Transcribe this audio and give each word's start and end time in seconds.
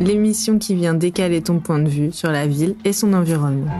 l'émission 0.00 0.58
qui 0.58 0.74
vient 0.74 0.94
décaler 0.94 1.42
ton 1.42 1.58
point 1.58 1.78
de 1.78 1.88
vue 1.88 2.12
sur 2.12 2.30
la 2.30 2.46
ville 2.46 2.76
et 2.84 2.92
son 2.92 3.12
environnement. 3.12 3.72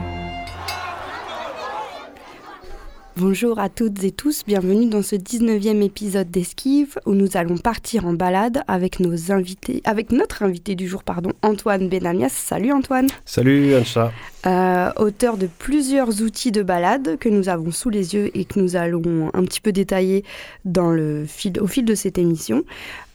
Bonjour 3.17 3.59
à 3.59 3.69
toutes 3.69 4.05
et 4.05 4.13
tous, 4.13 4.45
bienvenue 4.47 4.87
dans 4.87 5.03
ce 5.03 5.17
19e 5.17 5.83
épisode 5.83 6.31
d'Esquive 6.31 7.01
où 7.05 7.15
nous 7.15 7.37
allons 7.37 7.59
partir 7.59 8.07
en 8.07 8.13
balade 8.13 8.63
avec 8.69 9.01
nos 9.01 9.33
invités, 9.33 9.83
avec 9.85 10.13
notre 10.13 10.45
invité 10.45 10.77
du 10.77 10.87
jour, 10.87 11.03
pardon, 11.03 11.33
Antoine 11.43 11.89
Benamias. 11.89 12.29
Salut 12.29 12.71
Antoine. 12.71 13.09
Salut 13.25 13.75
Ancha. 13.75 14.13
Euh, 14.47 14.93
auteur 14.99 15.37
de 15.37 15.49
plusieurs 15.59 16.23
outils 16.23 16.53
de 16.53 16.63
balade 16.63 17.19
que 17.19 17.29
nous 17.29 17.49
avons 17.49 17.73
sous 17.73 17.91
les 17.91 18.15
yeux 18.15 18.31
et 18.39 18.45
que 18.45 18.61
nous 18.61 18.77
allons 18.77 19.33
un 19.35 19.43
petit 19.43 19.61
peu 19.61 19.73
détailler 19.73 20.23
dans 20.65 20.93
le 20.93 21.25
fil, 21.27 21.61
au 21.61 21.67
fil 21.67 21.85
de 21.85 21.97
cette 21.97 22.19
émission. 22.19 22.63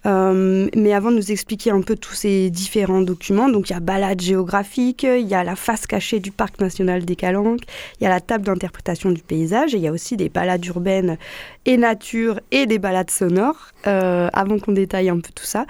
Euh, 0.06 0.68
mais 0.76 0.94
avant 0.94 1.12
de 1.12 1.16
nous 1.16 1.32
expliquer 1.32 1.72
un 1.72 1.82
peu 1.82 1.96
tous 1.96 2.14
ces 2.14 2.50
différents 2.50 3.02
documents, 3.02 3.50
donc 3.50 3.70
il 3.70 3.74
y 3.74 3.76
a 3.76 3.80
balade 3.80 4.22
géographique, 4.22 5.04
il 5.04 5.28
y 5.28 5.34
a 5.34 5.44
la 5.44 5.56
face 5.56 5.88
cachée 5.88 6.20
du 6.20 6.32
parc 6.32 6.60
national 6.60 7.06
des 7.06 7.16
Calanques, 7.16 7.64
il 8.00 8.04
y 8.04 8.08
a 8.08 8.10
la 8.10 8.20
table 8.20 8.46
d'interprétation 8.46 9.12
du 9.12 9.22
paysage, 9.22 9.74
et 9.74 9.78
il 9.78 9.84
y 9.84 9.88
a 9.88 9.92
aussi 9.92 10.18
des 10.18 10.30
balades 10.30 10.66
urbaines 10.66 11.18
et 11.66 11.78
nature 11.78 12.40
et 12.52 12.66
des 12.66 12.80
balades 12.80 13.12
sonores. 13.12 13.72
Euh, 13.88 14.30
avant 14.34 14.60
qu'on 14.60 14.74
détaille 14.74 15.10
un 15.10 15.20
peu 15.20 15.32
tout 15.34 15.46
ça, 15.46 15.66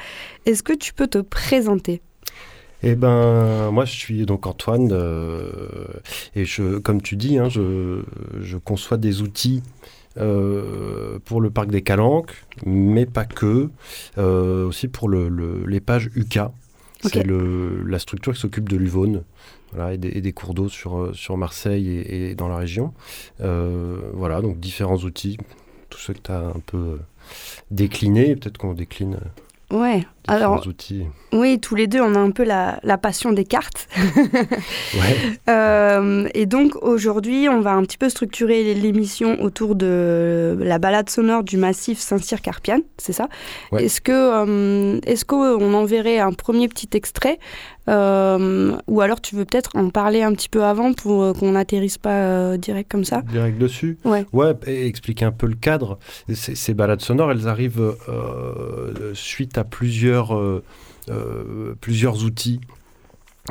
est-ce 0.46 0.64
que 0.64 0.74
tu 0.74 0.94
peux 0.94 1.08
te 1.08 1.20
présenter? 1.20 2.02
Eh 2.86 2.96
ben, 2.96 3.72
moi, 3.72 3.86
je 3.86 3.94
suis 3.94 4.26
donc 4.26 4.46
Antoine, 4.46 4.90
euh, 4.92 5.50
et 6.36 6.44
je, 6.44 6.80
comme 6.80 7.02
tu 7.02 7.16
dis, 7.16 7.38
hein, 7.38 7.48
je, 7.48 8.02
je, 8.42 8.58
conçois 8.58 8.98
des 8.98 9.22
outils 9.22 9.64
euh, 10.18 11.18
pour 11.26 11.42
le 11.42 11.50
parc 11.50 11.70
des 11.70 11.82
Calanques, 11.82 12.46
mais 12.66 13.06
pas 13.06 13.26
que, 13.26 13.70
euh, 14.18 14.68
aussi 14.68 14.88
pour 14.88 15.10
le, 15.10 15.66
les 15.66 15.80
pages 15.80 16.10
UK. 16.16 16.40
C'est 17.02 17.26
la 17.26 18.00
structure 18.00 18.34
qui 18.34 18.40
s'occupe 18.40 18.70
de 18.70 18.78
l'Uvonne 18.78 19.24
voilà, 19.74 19.94
et, 19.94 19.98
des, 19.98 20.34
cours 20.34 20.54
d'eau 20.54 20.70
sur, 20.70 20.98
euh, 20.98 21.14
sur 21.14 21.36
Marseille 21.36 21.90
et, 21.90 22.36
dans 22.36 22.48
la 22.48 22.58
région. 22.58 22.94
voilà, 23.40 24.42
donc 24.42 24.60
différents 24.60 24.98
outils, 24.98 25.38
tous 25.90 26.00
ceux 26.00 26.14
que 26.14 26.22
tu 26.24 26.32
as 26.32 26.40
un 26.40 26.62
peu 26.66 27.00
déclinés, 27.72 28.36
peut-être 28.36 28.58
qu'on 28.58 28.74
décline 28.74 29.18
Ouais. 29.74 30.06
Alors, 30.28 30.66
outils. 30.68 31.04
oui, 31.34 31.60
tous 31.60 31.74
les 31.74 31.88
deux, 31.88 32.00
on 32.00 32.14
a 32.14 32.20
un 32.20 32.30
peu 32.30 32.44
la, 32.44 32.80
passion 33.02 33.34
des 33.34 33.44
cartes. 33.44 33.90
ouais. 33.98 35.40
Euh, 35.50 36.30
et 36.36 36.46
donc, 36.46 36.76
aujourd'hui, 36.82 37.50
on 37.50 37.60
va 37.60 37.74
un 37.74 37.82
petit 37.82 37.98
peu 37.98 38.08
structurer 38.08 38.76
l'émission 38.76 39.42
autour 39.42 39.76
de 39.76 40.56
la 40.62 40.78
balade 40.78 41.10
sonore 41.10 41.44
du 41.44 41.58
massif 41.58 42.00
Saint-Cyr-Carpiane, 42.00 42.84
c'est 42.98 43.14
ça? 43.14 43.28
Est-ce 43.78 44.00
que, 44.00 44.12
euh, 44.12 45.00
est-ce 45.06 45.26
qu'on 45.26 45.74
enverrait 45.74 46.20
un 46.20 46.32
premier 46.32 46.68
petit 46.68 46.90
extrait 46.94 47.40
euh, 47.90 48.78
ou 48.88 49.02
alors 49.02 49.22
tu 49.22 49.36
veux 49.36 49.46
peut-être 49.46 49.72
en 49.76 49.90
parler 49.90 50.24
un 50.24 50.34
petit 50.34 50.50
peu 50.50 50.64
avant 50.64 50.94
pour 50.94 51.34
qu'on 51.38 51.52
n'atterrisse 51.52 51.98
pas 51.98 52.58
direct 52.58 52.92
comme 52.92 53.06
ça 53.06 53.22
Direct 53.22 53.58
dessus 53.58 53.98
Ouais. 54.06 54.26
Ouais, 54.34 54.54
et 54.68 54.88
expliquer 54.88 55.26
un 55.26 55.32
peu 55.32 55.48
le 55.48 55.56
cadre. 55.56 56.00
Ces, 56.34 56.56
ces 56.56 56.74
balades 56.74 57.02
sonores, 57.02 57.32
elles 57.32 57.48
arrivent 57.48 57.96
suite 59.14 59.58
à 59.58 59.64
plusieurs 59.64 60.36
euh, 60.36 60.64
euh, 61.10 61.76
plusieurs, 61.82 62.24
outils. 62.24 62.62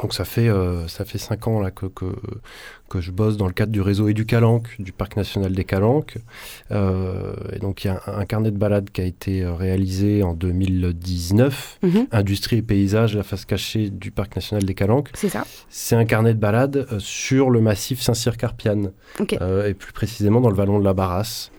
Donc 0.01 0.15
ça 0.15 0.25
fait, 0.25 0.48
euh, 0.48 0.89
ça 0.89 1.05
fait 1.05 1.19
cinq 1.19 1.47
ans 1.47 1.61
là, 1.61 1.71
que, 1.71 1.85
que, 1.87 3.01
je 3.01 3.11
bosse 3.11 3.37
dans 3.37 3.47
le 3.47 3.53
cadre 3.53 3.73
du 3.73 3.81
réseau 3.81 4.09
Éducalanque, 4.09 4.69
du 4.79 4.93
Parc 4.93 5.17
national 5.17 5.53
des 5.53 5.65
Calanques. 5.65 6.19
et 6.71 7.59
donc 7.59 7.84
il 7.84 7.87
y 7.87 7.91
a 7.91 8.03
un, 8.07 8.25
carnet 8.27 8.51
de 8.51 8.59
balades 8.59 8.91
qui 8.91 9.01
a 9.01 9.05
été 9.05 9.47
réalisé 9.47 10.22
en 10.22 10.34
2019, 10.34 11.78
mhm. 11.83 12.06
Industrie 12.12 12.56
et 12.59 12.62
paysage, 12.62 13.16
la 13.16 13.22
face 13.22 13.47
cachée 13.47 13.89
du 13.89 14.11
Parc 14.11 14.37
national 14.37 14.65
des 14.65 14.75
Calanques. 14.75 15.09
C'est 15.15 15.31
ça. 15.31 15.47
C'est 15.71 15.97
un 15.97 16.05
carnet 16.05 16.34
de 16.34 16.39
balades 16.39 16.87
sur 16.99 17.49
le 17.49 17.62
massif 17.62 18.00
Saint-Cyr-Carpiane, 18.03 18.93
et 19.21 19.75
plus 19.75 19.93
précisément 19.93 20.43
dans 20.43 20.50
le 20.50 20.56
vallon 20.56 20.78
de 20.78 20.84
la 20.84 20.93
Barrasse. 20.93 21.50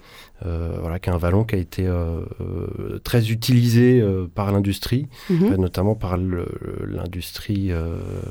Euh, 0.46 0.78
voilà, 0.82 1.00
qui 1.00 1.10
est 1.10 1.14
un 1.14 1.18
vallon 1.18 1.46
qui 1.46 1.56
a 1.56 1.58
été 1.58 1.88
euh, 1.88 2.22
euh, 2.42 3.00
très 3.04 3.32
utilisé 3.32 4.04
par 4.36 4.52
l'industrie, 4.52 5.08
mhm. 5.30 5.56
notamment 5.56 5.96
par 5.96 6.18
l'industrie 6.18 7.72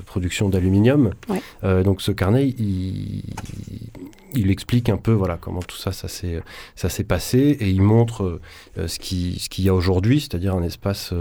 production 0.07 0.49
d'aluminium. 0.49 1.13
donc 1.63 2.03
ce 2.03 2.13
carnet, 2.13 2.49
il, 2.49 3.23
il, 4.35 4.51
explique 4.51 4.89
un 4.89 4.97
peu 4.97 5.13
voilà 5.13 5.39
comment 5.41 5.61
tout 5.61 5.77
ça, 5.77 5.93
ça 5.93 6.09
s'est 6.09 6.43
ça 6.75 6.89
s'est 6.89 7.05
passé 7.05 7.57
et 7.61 7.71
il 7.71 7.83
montre 7.83 8.41
ce 8.77 8.99
qui 8.99 9.39
ce 9.39 9.49
qu'il 9.49 9.65
y 9.65 9.69
a 9.69 9.75
aujourd'hui, 9.75 10.21
c'est-à-dire 10.21 10.55
un 10.55 10.63
espace 10.63 11.13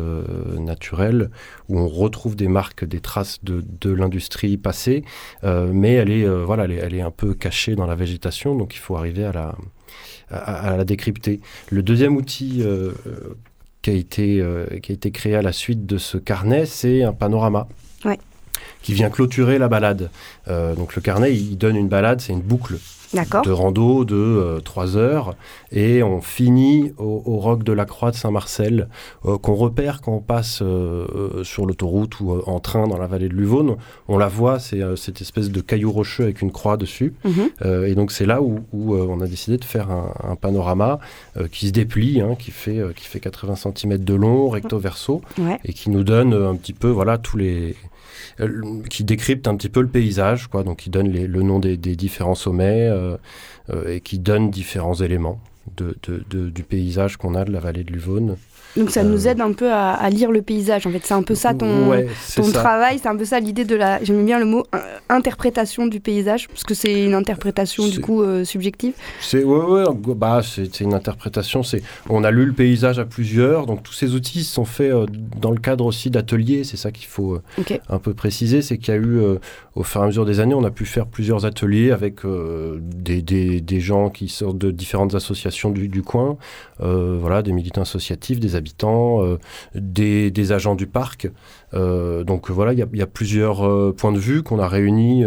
naturel 0.57 1.31
où 1.69 1.79
on 1.79 1.87
retrouve 1.87 2.35
des 2.35 2.47
marques, 2.47 2.83
des 2.85 2.99
traces 2.99 3.43
de, 3.43 3.63
de 3.79 3.91
l'industrie 3.91 4.57
passée, 4.57 5.03
mais 5.43 5.93
elle 5.93 6.11
est 6.11 6.27
voilà, 6.27 6.65
elle 6.65 6.71
est, 6.71 6.77
elle 6.77 6.95
est 6.95 7.01
un 7.01 7.11
peu 7.11 7.33
cachée 7.33 7.75
dans 7.75 7.85
la 7.85 7.95
végétation, 7.95 8.55
donc 8.55 8.75
il 8.75 8.79
faut 8.79 8.97
arriver 8.97 9.23
à 9.23 9.31
la 9.31 9.55
à, 10.29 10.77
la 10.77 10.85
décrypter. 10.85 11.39
Le 11.69 11.83
deuxième 11.83 12.15
outil 12.15 12.61
euh, 12.61 12.91
qui, 13.81 13.89
a 13.89 13.93
été, 13.93 14.39
euh, 14.39 14.65
qui 14.81 14.91
a 14.91 14.95
été 14.95 15.11
créé 15.11 15.35
à 15.35 15.41
la 15.41 15.51
suite 15.51 15.85
de 15.85 15.97
ce 15.97 16.17
carnet, 16.17 16.65
c'est 16.65 17.03
un 17.03 17.13
panorama. 17.13 17.67
Qui 18.83 18.93
vient 18.95 19.11
clôturer 19.11 19.59
la 19.59 19.67
balade. 19.67 20.09
Euh, 20.47 20.73
donc 20.73 20.95
le 20.95 21.03
carnet, 21.03 21.35
il 21.35 21.55
donne 21.55 21.75
une 21.75 21.87
balade, 21.87 22.19
c'est 22.19 22.33
une 22.33 22.41
boucle 22.41 22.79
de 23.13 23.51
rando 23.51 24.05
de 24.05 24.59
3 24.63 24.95
euh, 24.95 24.99
heures. 24.99 25.35
Et 25.71 26.03
on 26.03 26.21
finit 26.21 26.93
au, 26.97 27.37
roc 27.37 27.63
de 27.63 27.73
la 27.73 27.85
Croix 27.85 28.11
de 28.11 28.15
Saint-Marcel, 28.15 28.87
euh, 29.25 29.37
qu'on 29.37 29.55
repère 29.55 30.01
quand 30.01 30.13
on 30.13 30.19
passe 30.19 30.59
euh, 30.61 31.43
sur 31.43 31.65
l'autoroute 31.65 32.19
ou 32.19 32.31
en 32.45 32.59
train 32.59 32.87
dans 32.87 32.97
la 32.97 33.07
vallée 33.07 33.29
de 33.29 33.33
l'Uvaune. 33.33 33.77
On 34.07 34.17
la 34.17 34.27
voit, 34.27 34.59
c'est 34.59 34.81
cette 34.95 35.21
espèce 35.21 35.49
de 35.49 35.61
caillou 35.61 35.91
rocheux 35.91 36.23
avec 36.23 36.41
une 36.41 36.51
croix 36.51 36.77
dessus. 36.77 37.13
Mhm. 37.23 37.85
et 37.85 37.95
donc 37.95 38.11
c'est 38.11 38.25
là 38.25 38.41
où, 38.41 38.59
on 38.73 39.21
a 39.21 39.27
décidé 39.27 39.57
de 39.57 39.65
faire 39.65 39.89
un, 39.91 40.35
panorama 40.35 40.99
qui 41.51 41.67
se 41.67 41.71
déplie, 41.71 42.21
hein, 42.21 42.35
qui, 42.37 42.51
fait, 42.51 42.81
qui 42.95 43.05
fait 43.05 43.19
80 43.19 43.55
cm 43.55 43.97
de 43.97 44.13
long, 44.13 44.49
recto 44.49 44.79
verso, 44.79 45.21
et 45.63 45.73
qui 45.73 45.89
nous 45.89 46.03
donne 46.03 46.33
un 46.33 46.55
petit 46.55 46.73
peu 46.73 46.89
voilà, 46.89 47.17
tous 47.17 47.37
les 47.37 47.51
euh, 47.71 47.73
qui 48.89 49.03
décrypte 49.03 49.47
un 49.47 49.55
petit 49.55 49.69
peu 49.69 49.81
le 49.81 49.87
paysage, 49.87 50.47
quoi, 50.47 50.63
donc 50.63 50.79
qui 50.79 50.89
donne 50.89 51.11
le 51.11 51.41
nom 51.43 51.59
des, 51.59 51.77
différents 51.77 52.35
sommets 52.35 52.87
euh, 52.87 53.17
euh, 53.69 53.95
et 53.95 54.01
qui 54.01 54.19
donne 54.19 54.49
différents 54.49 54.95
éléments 54.95 55.39
de, 55.77 55.95
du 56.49 56.63
paysage 56.63 57.17
qu'on 57.17 57.35
a 57.35 57.45
de 57.45 57.51
la 57.51 57.59
vallée 57.59 57.83
de 57.83 57.91
l'Uvaune. 57.91 58.37
Donc 58.77 58.91
ça 58.91 59.03
nous 59.03 59.27
aide 59.27 59.41
un 59.41 59.53
peu 59.53 59.71
à, 59.71 60.09
lire 60.09 60.31
le 60.31 60.41
paysage. 60.41 60.87
En 60.87 60.91
fait, 60.91 61.01
c'est 61.03 61.13
un 61.13 61.23
peu 61.23 61.35
ça 61.35 61.53
ton, 61.53 61.91
ton 62.35 62.51
travail. 62.51 62.99
C'est 63.01 63.09
un 63.09 63.15
peu 63.15 63.25
ça 63.25 63.39
l'idée 63.39 63.65
de 63.65 63.75
la. 63.75 64.03
J'aime 64.03 64.25
bien 64.25 64.39
le 64.39 64.45
mot 64.45 64.65
interprétation 65.09 65.87
du 65.87 65.99
paysage 65.99 66.47
parce 66.47 66.63
que 66.63 66.73
c'est 66.73 67.03
une 67.03 67.13
interprétation 67.13 67.87
du 67.87 67.99
coup 67.99 68.23
subjective. 68.43 68.93
C'est 69.19 69.43
ouais, 69.43 69.65
ouais 69.65 69.83
bah 70.15 70.41
c'est 70.43 70.79
une 70.79 70.93
interprétation. 70.93 71.63
C'est 71.63 71.83
on 72.09 72.23
a 72.23 72.31
lu 72.31 72.45
le 72.45 72.53
paysage 72.53 72.99
à 72.99 73.05
plusieurs. 73.05 73.65
Donc 73.65 73.83
tous 73.83 73.93
ces 73.93 74.13
outils 74.13 74.43
sont 74.43 74.65
faits 74.65 74.93
dans 75.39 75.51
le 75.51 75.59
cadre 75.59 75.85
aussi 75.85 76.09
d'ateliers. 76.09 76.63
C'est 76.63 76.77
ça 76.77 76.91
qu'il 76.91 77.07
faut 77.07 77.39
un 77.89 77.99
peu 77.99 78.13
préciser, 78.13 78.61
c'est 78.61 78.77
qu'il 78.77 78.93
y 78.93 78.97
a 78.97 78.99
eu 78.99 79.19
au 79.75 79.83
fur 79.83 80.01
et 80.01 80.03
à 80.03 80.07
mesure 80.07 80.25
des 80.25 80.39
années, 80.39 80.55
on 80.55 80.63
a 80.63 80.71
pu 80.71 80.85
faire 80.85 81.07
plusieurs 81.07 81.45
ateliers 81.45 81.91
avec 81.91 82.21
des, 82.25 83.21
des, 83.21 83.79
gens 83.79 84.09
qui 84.09 84.27
sortent 84.27 84.57
de 84.57 84.71
différentes 84.71 85.15
associations 85.15 85.71
du, 85.71 86.01
coin, 86.01 86.37
voilà, 86.79 87.41
des 87.41 87.51
militants 87.51 87.81
associatifs, 87.81 88.39
des 88.39 88.55
habitants, 88.55 89.23
euh, 89.23 89.37
des, 89.75 90.51
agents 90.51 90.75
du 90.75 90.87
parc. 90.87 91.29
Euh, 91.73 92.23
donc 92.23 92.49
voilà, 92.49 92.73
il 92.73 92.79
y, 92.79 93.01
a 93.01 93.07
plusieurs 93.07 93.65
euh, 93.65 93.93
points 93.95 94.11
de 94.11 94.19
vue 94.19 94.43
qu'on 94.43 94.59
a 94.59 94.67
réunis 94.67 95.23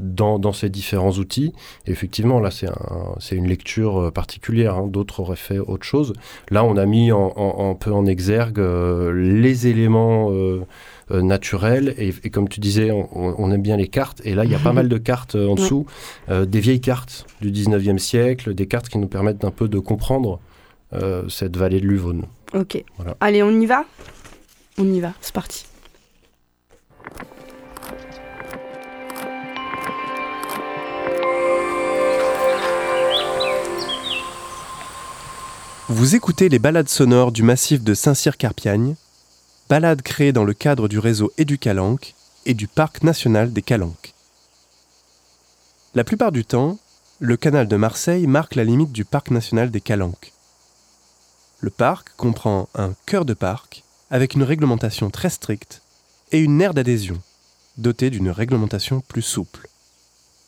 dans, 0.00 0.52
ces 0.52 0.68
différents 0.68 1.12
outils. 1.12 1.52
effectivement, 1.86 2.40
là, 2.40 2.50
c'est 2.50 2.68
un, 2.68 3.16
une 3.32 3.46
lecture 3.46 4.12
particulière. 4.12 4.76
Hein. 4.76 4.86
D'autres 4.86 5.20
auraient 5.20 5.36
fait 5.36 5.58
autre 5.58 5.84
chose. 5.84 6.12
Là, 6.50 6.64
on 6.64 6.76
a 6.76 6.86
mis 6.86 7.10
un 7.10 7.76
peu 7.78 7.92
en 7.92 8.06
exergue 8.06 8.58
les 8.58 9.66
éléments 9.66 10.30
naturels. 11.10 11.94
Et, 11.98 12.30
comme 12.30 12.48
tu 12.48 12.60
disais, 12.60 12.90
on, 12.90 13.50
aime 13.50 13.62
bien 13.62 13.76
les 13.76 13.88
cartes. 13.88 14.20
Et 14.24 14.34
là, 14.34 14.44
il 14.44 14.50
y 14.50 14.54
a 14.54 14.58
pas 14.58 14.72
mal 14.72 14.88
de 14.88 14.98
cartes 14.98 15.34
en 15.34 15.54
dessous, 15.54 15.86
des 16.28 16.60
vieilles 16.60 16.80
cartes 16.80 17.26
du 17.40 17.50
19e 17.50 17.98
siècle, 17.98 18.54
des 18.54 18.66
cartes 18.66 18.88
qui 18.88 18.98
nous 18.98 19.08
permettent 19.08 19.44
un 19.44 19.50
peu 19.50 19.68
de 19.68 19.78
comprendre 19.78 20.40
cette 21.28 21.56
vallée 21.56 21.80
de 21.80 21.86
l'Uvonne. 21.86 22.24
Ok. 22.54 22.82
Allez, 23.20 23.42
on 23.42 23.50
y 23.50 23.66
va? 23.66 23.84
On 24.78 24.86
y 24.92 25.00
va, 25.00 25.12
c'est 25.20 25.34
parti. 25.34 25.66
Vous 35.88 36.16
écoutez 36.16 36.48
les 36.48 36.58
balades 36.58 36.88
sonores 36.88 37.30
du 37.30 37.44
massif 37.44 37.82
de 37.82 37.94
Saint-Cyr-Carpiagne, 37.94 38.96
balades 39.68 40.02
créées 40.02 40.32
dans 40.32 40.44
le 40.44 40.54
cadre 40.54 40.88
du 40.88 40.98
réseau 40.98 41.32
Éducalanque 41.38 42.14
et 42.44 42.54
du 42.54 42.68
Parc 42.68 43.02
national 43.02 43.52
des 43.52 43.62
Calanques. 43.62 44.14
La 45.94 46.04
plupart 46.04 46.30
du 46.30 46.44
temps, 46.44 46.78
le 47.18 47.36
canal 47.36 47.66
de 47.66 47.76
Marseille 47.76 48.26
marque 48.26 48.54
la 48.54 48.64
limite 48.64 48.92
du 48.92 49.04
Parc 49.04 49.30
national 49.30 49.70
des 49.70 49.80
Calanques. 49.80 50.32
Le 51.60 51.70
parc 51.70 52.10
comprend 52.16 52.68
un 52.74 52.94
cœur 53.06 53.24
de 53.24 53.34
parc 53.34 53.82
avec 54.10 54.34
une 54.34 54.42
réglementation 54.42 55.10
très 55.10 55.30
stricte 55.30 55.82
et 56.30 56.38
une 56.38 56.60
aire 56.60 56.74
d'adhésion, 56.74 57.20
dotée 57.78 58.10
d'une 58.10 58.30
réglementation 58.30 59.00
plus 59.00 59.22
souple. 59.22 59.68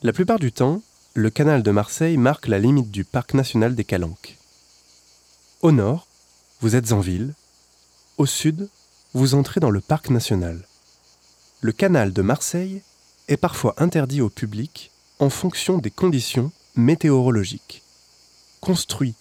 La 0.03 0.13
plupart 0.13 0.39
du 0.39 0.53
temps, 0.53 0.83
le 1.15 1.31
canal 1.31 1.63
de 1.63 1.71
Marseille 1.71 2.19
marque 2.19 2.47
la 2.47 2.59
limite 2.59 2.91
du 2.91 3.05
parc 3.05 3.35
national 3.35 3.75
des 3.75 3.85
Calanques. 3.85 4.37
Au 5.63 5.73
nord, 5.73 6.07
vous 6.61 6.77
êtes 6.77 6.93
en 6.93 7.01
ville. 7.01 7.35
Au 8.17 8.27
sud, 8.27 8.69
vous 9.19 9.35
entrez 9.35 9.59
dans 9.59 9.71
le 9.71 9.81
parc 9.81 10.11
national. 10.11 10.67
Le 11.61 11.73
canal 11.73 12.13
de 12.13 12.23
Marseille 12.23 12.83
est 13.27 13.37
parfois 13.37 13.75
interdit 13.77 14.21
au 14.21 14.31
public 14.31 14.93
en 15.19 15.29
fonction 15.29 15.79
des 15.79 15.91
conditions 15.91 16.53
météorologiques. 16.77 17.83
Construit 18.61 19.15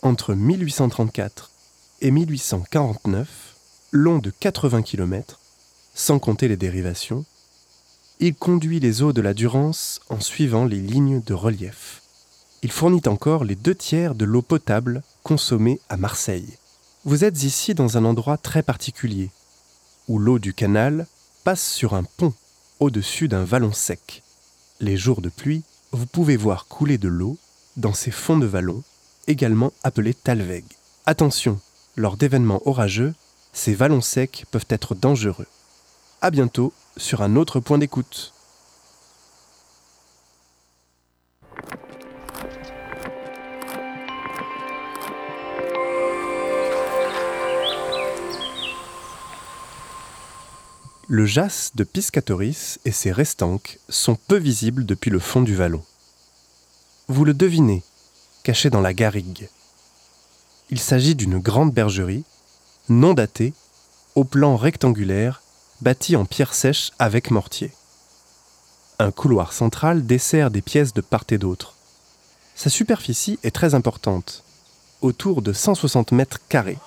entre 0.00 0.34
1834 0.34 1.50
et 2.00 2.10
1849, 2.10 3.28
long 3.92 4.18
de 4.18 4.30
80 4.30 4.82
km, 4.82 5.38
sans 5.94 6.18
compter 6.18 6.48
les 6.48 6.56
dérivations, 6.56 7.26
il 8.20 8.34
conduit 8.34 8.80
les 8.80 9.02
eaux 9.02 9.12
de 9.12 9.20
la 9.20 9.34
Durance 9.34 10.00
en 10.08 10.20
suivant 10.20 10.64
les 10.64 10.80
lignes 10.80 11.20
de 11.20 11.34
relief. 11.34 12.00
Il 12.62 12.72
fournit 12.72 13.02
encore 13.06 13.44
les 13.44 13.56
deux 13.56 13.74
tiers 13.74 14.14
de 14.14 14.24
l'eau 14.24 14.42
potable 14.42 15.02
consommée 15.22 15.80
à 15.90 15.98
Marseille. 15.98 16.56
Vous 17.06 17.22
êtes 17.22 17.42
ici 17.42 17.74
dans 17.74 17.98
un 17.98 18.06
endroit 18.06 18.38
très 18.38 18.62
particulier, 18.62 19.30
où 20.08 20.18
l'eau 20.18 20.38
du 20.38 20.54
canal 20.54 21.06
passe 21.44 21.62
sur 21.62 21.92
un 21.92 22.02
pont 22.02 22.32
au-dessus 22.80 23.28
d'un 23.28 23.44
vallon 23.44 23.72
sec. 23.72 24.22
Les 24.80 24.96
jours 24.96 25.20
de 25.20 25.28
pluie, 25.28 25.64
vous 25.92 26.06
pouvez 26.06 26.38
voir 26.38 26.66
couler 26.66 26.96
de 26.96 27.08
l'eau 27.08 27.36
dans 27.76 27.92
ces 27.92 28.10
fonds 28.10 28.38
de 28.38 28.46
vallon, 28.46 28.82
également 29.26 29.74
appelés 29.82 30.14
talweg. 30.14 30.64
Attention, 31.04 31.60
lors 31.96 32.16
d'événements 32.16 32.62
orageux, 32.66 33.14
ces 33.52 33.74
vallons 33.74 34.00
secs 34.00 34.46
peuvent 34.50 34.66
être 34.70 34.94
dangereux. 34.94 35.46
À 36.22 36.30
bientôt 36.30 36.72
sur 36.96 37.20
un 37.20 37.36
autre 37.36 37.60
point 37.60 37.76
d'écoute. 37.76 38.33
Le 51.16 51.26
jas 51.26 51.70
de 51.76 51.84
Piscatoris 51.84 52.80
et 52.84 52.90
ses 52.90 53.12
restanques 53.12 53.78
sont 53.88 54.16
peu 54.16 54.36
visibles 54.36 54.84
depuis 54.84 55.12
le 55.12 55.20
fond 55.20 55.42
du 55.42 55.54
vallon. 55.54 55.84
Vous 57.06 57.24
le 57.24 57.32
devinez, 57.32 57.84
caché 58.42 58.68
dans 58.68 58.80
la 58.80 58.92
garrigue. 58.92 59.48
Il 60.70 60.80
s'agit 60.80 61.14
d'une 61.14 61.38
grande 61.38 61.72
bergerie, 61.72 62.24
non 62.88 63.14
datée, 63.14 63.52
au 64.16 64.24
plan 64.24 64.56
rectangulaire 64.56 65.40
bâti 65.82 66.16
en 66.16 66.24
pierre 66.24 66.52
sèche 66.52 66.90
avec 66.98 67.30
mortier. 67.30 67.70
Un 68.98 69.12
couloir 69.12 69.52
central 69.52 70.04
dessert 70.04 70.50
des 70.50 70.62
pièces 70.62 70.94
de 70.94 71.00
part 71.00 71.26
et 71.30 71.38
d'autre. 71.38 71.76
Sa 72.56 72.70
superficie 72.70 73.38
est 73.44 73.54
très 73.54 73.76
importante, 73.76 74.42
autour 75.00 75.42
de 75.42 75.52
160 75.52 76.10
mètres 76.10 76.40
carrés, 76.48 76.78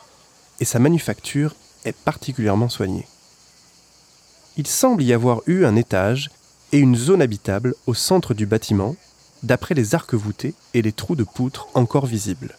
et 0.60 0.66
sa 0.66 0.80
manufacture 0.80 1.56
est 1.86 1.96
particulièrement 1.96 2.68
soignée. 2.68 3.08
Il 4.58 4.68
semble 4.68 5.04
y 5.04 5.14
avoir 5.14 5.42
eu 5.48 5.66
un 5.66 5.76
étage 5.76 6.30
et 6.72 6.80
une 6.80 6.96
zone 6.96 7.22
habitable 7.22 7.76
au 7.86 7.94
centre 7.94 8.34
du 8.34 8.46
bâtiment, 8.46 8.96
d'après 9.44 9.76
les 9.76 9.96
arcs 9.96 10.16
voûtés 10.16 10.54
et 10.74 10.82
les 10.82 10.92
trous 10.92 11.16
de 11.16 11.24
poutres 11.24 11.68
encore 11.76 12.06
visibles. 12.06 12.58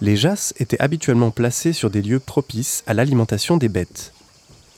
Les 0.00 0.16
jasses 0.16 0.52
étaient 0.58 0.80
habituellement 0.80 1.30
placées 1.30 1.72
sur 1.72 1.90
des 1.90 2.02
lieux 2.02 2.20
propices 2.20 2.84
à 2.86 2.94
l'alimentation 2.94 3.56
des 3.56 3.68
bêtes, 3.68 4.12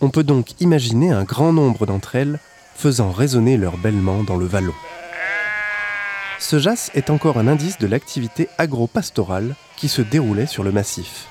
on 0.04 0.10
peut 0.10 0.24
donc 0.24 0.60
imaginer 0.60 1.12
un 1.12 1.24
grand 1.24 1.52
nombre 1.52 1.86
d'entre 1.86 2.14
elles 2.14 2.38
faisant 2.74 3.10
résonner 3.10 3.56
leur 3.56 3.78
bêlement 3.78 4.22
dans 4.22 4.36
le 4.36 4.44
vallon. 4.44 4.74
Ce 6.38 6.58
jas 6.58 6.90
est 6.94 7.08
encore 7.08 7.38
un 7.38 7.46
indice 7.46 7.78
de 7.78 7.86
l'activité 7.86 8.48
agro-pastorale 8.58 9.54
qui 9.76 9.88
se 9.88 10.02
déroulait 10.02 10.46
sur 10.46 10.62
le 10.62 10.72
massif. 10.72 11.28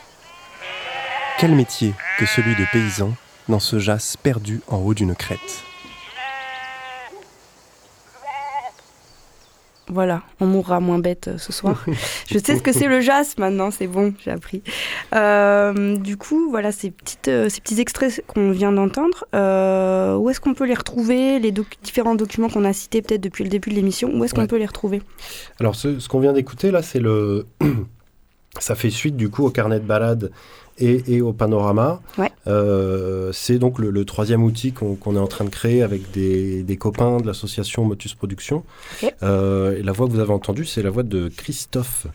Quel 1.38 1.54
métier 1.54 1.94
que 2.18 2.26
celui 2.26 2.56
de 2.56 2.66
paysan 2.72 3.14
dans 3.50 3.60
ce 3.60 3.80
jas 3.80 4.16
perdu 4.22 4.62
en 4.68 4.78
haut 4.78 4.94
d'une 4.94 5.16
crête. 5.16 5.64
Voilà, 9.90 10.24
on 10.40 10.46
mourra 10.46 10.80
moins 10.80 10.98
bête 10.98 11.28
euh, 11.28 11.38
ce 11.38 11.52
soir. 11.52 11.86
je 12.28 12.38
sais 12.40 12.56
ce 12.56 12.62
que 12.62 12.72
c'est 12.72 12.88
le 12.88 13.02
jas 13.02 13.36
maintenant, 13.38 13.70
c'est 13.70 13.88
bon, 13.88 14.14
j'ai 14.24 14.32
appris. 14.32 14.64
Euh, 15.14 15.98
du 15.98 16.16
coup, 16.16 16.50
voilà 16.50 16.72
ces, 16.72 16.90
petites, 16.90 17.28
euh, 17.28 17.50
ces 17.50 17.60
petits 17.60 17.82
extraits 17.82 18.24
qu'on 18.28 18.52
vient 18.52 18.72
d'entendre. 18.72 19.26
où 20.20 20.30
est-ce 20.30 20.40
qu'on 20.40 20.54
peut 20.54 20.66
les 20.66 20.74
retrouver 20.74 21.40
Les 21.40 21.52
différents 21.84 22.16
documents 22.16 22.50
qu'on 22.50 22.64
a 22.64 22.72
cités 22.72 23.02
peut-être 23.02 23.22
depuis 23.22 23.44
le 23.44 23.50
début 23.50 23.70
de 23.72 23.76
l'émission, 23.76 24.10
où 24.14 24.24
est-ce 24.24 24.34
qu'on 24.34 24.48
peut 24.48 24.58
les 24.58 24.66
retrouver? 24.66 25.02
Alors, 25.60 25.76
ce, 25.76 26.00
ce 26.00 26.08
qu'on 26.08 26.20
vient 26.20 26.34
d'écouter 26.34 26.72
là, 26.72 26.82
c'est 26.82 27.00
le. 27.00 27.46
Ça 28.60 28.76
fait 28.76 28.92
suite 28.92 29.18
du 29.18 29.30
coup 29.30 29.44
au 29.44 29.50
carnet 29.50 29.80
de 29.80 29.86
balade 29.86 30.32
et, 30.80 31.22
au 31.22 31.34
panorama. 31.34 32.02
Euh, 32.48 33.32
c'est 33.32 33.58
donc 33.58 33.80
le, 33.80 34.06
troisième 34.06 34.44
outil 34.44 34.74
qu'on 34.74 35.16
est 35.16 35.20
en 35.20 35.28
train 35.28 35.46
de 35.46 35.50
créer 35.50 35.84
avec 35.84 36.12
des, 36.12 36.78
copains 36.80 37.18
de 37.18 37.28
l'association 37.28 37.86
Motus 37.86 38.14
Production. 38.16 38.64
Euh, 39.22 39.78
et 39.78 39.84
la 39.84 39.92
voix 39.92 40.08
que 40.08 40.12
vous 40.12 40.20
avez 40.20 40.34
entendue, 40.34 40.66
c'est 40.66 40.82
la 40.82 40.90
voix 40.90 41.04
de 41.04 41.30
Christophe, 41.30 42.08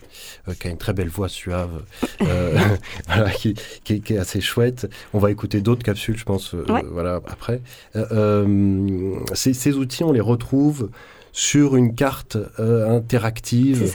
euh, 0.48 0.54
qui 0.54 0.68
a 0.68 0.70
une 0.70 0.78
très 0.78 0.92
belle 0.92 1.08
voix 1.08 1.28
suave, 1.28 1.82
qui, 3.38 3.54
est 3.90 4.18
assez 4.18 4.40
chouette. 4.40 4.88
On 5.14 5.18
va 5.18 5.30
écouter 5.30 5.60
d'autres 5.60 5.84
capsules, 5.84 6.16
je 6.16 6.24
pense, 6.24 6.54
voilà, 6.90 7.16
après. 7.16 7.60
Ces, 9.34 9.54
ces, 9.54 9.76
outils, 9.76 10.04
on 10.04 10.12
les 10.12 10.20
retrouve 10.20 10.90
sur 11.32 11.76
une 11.76 11.94
carte 11.94 12.36
euh, 12.58 12.96
interactive 12.96 13.92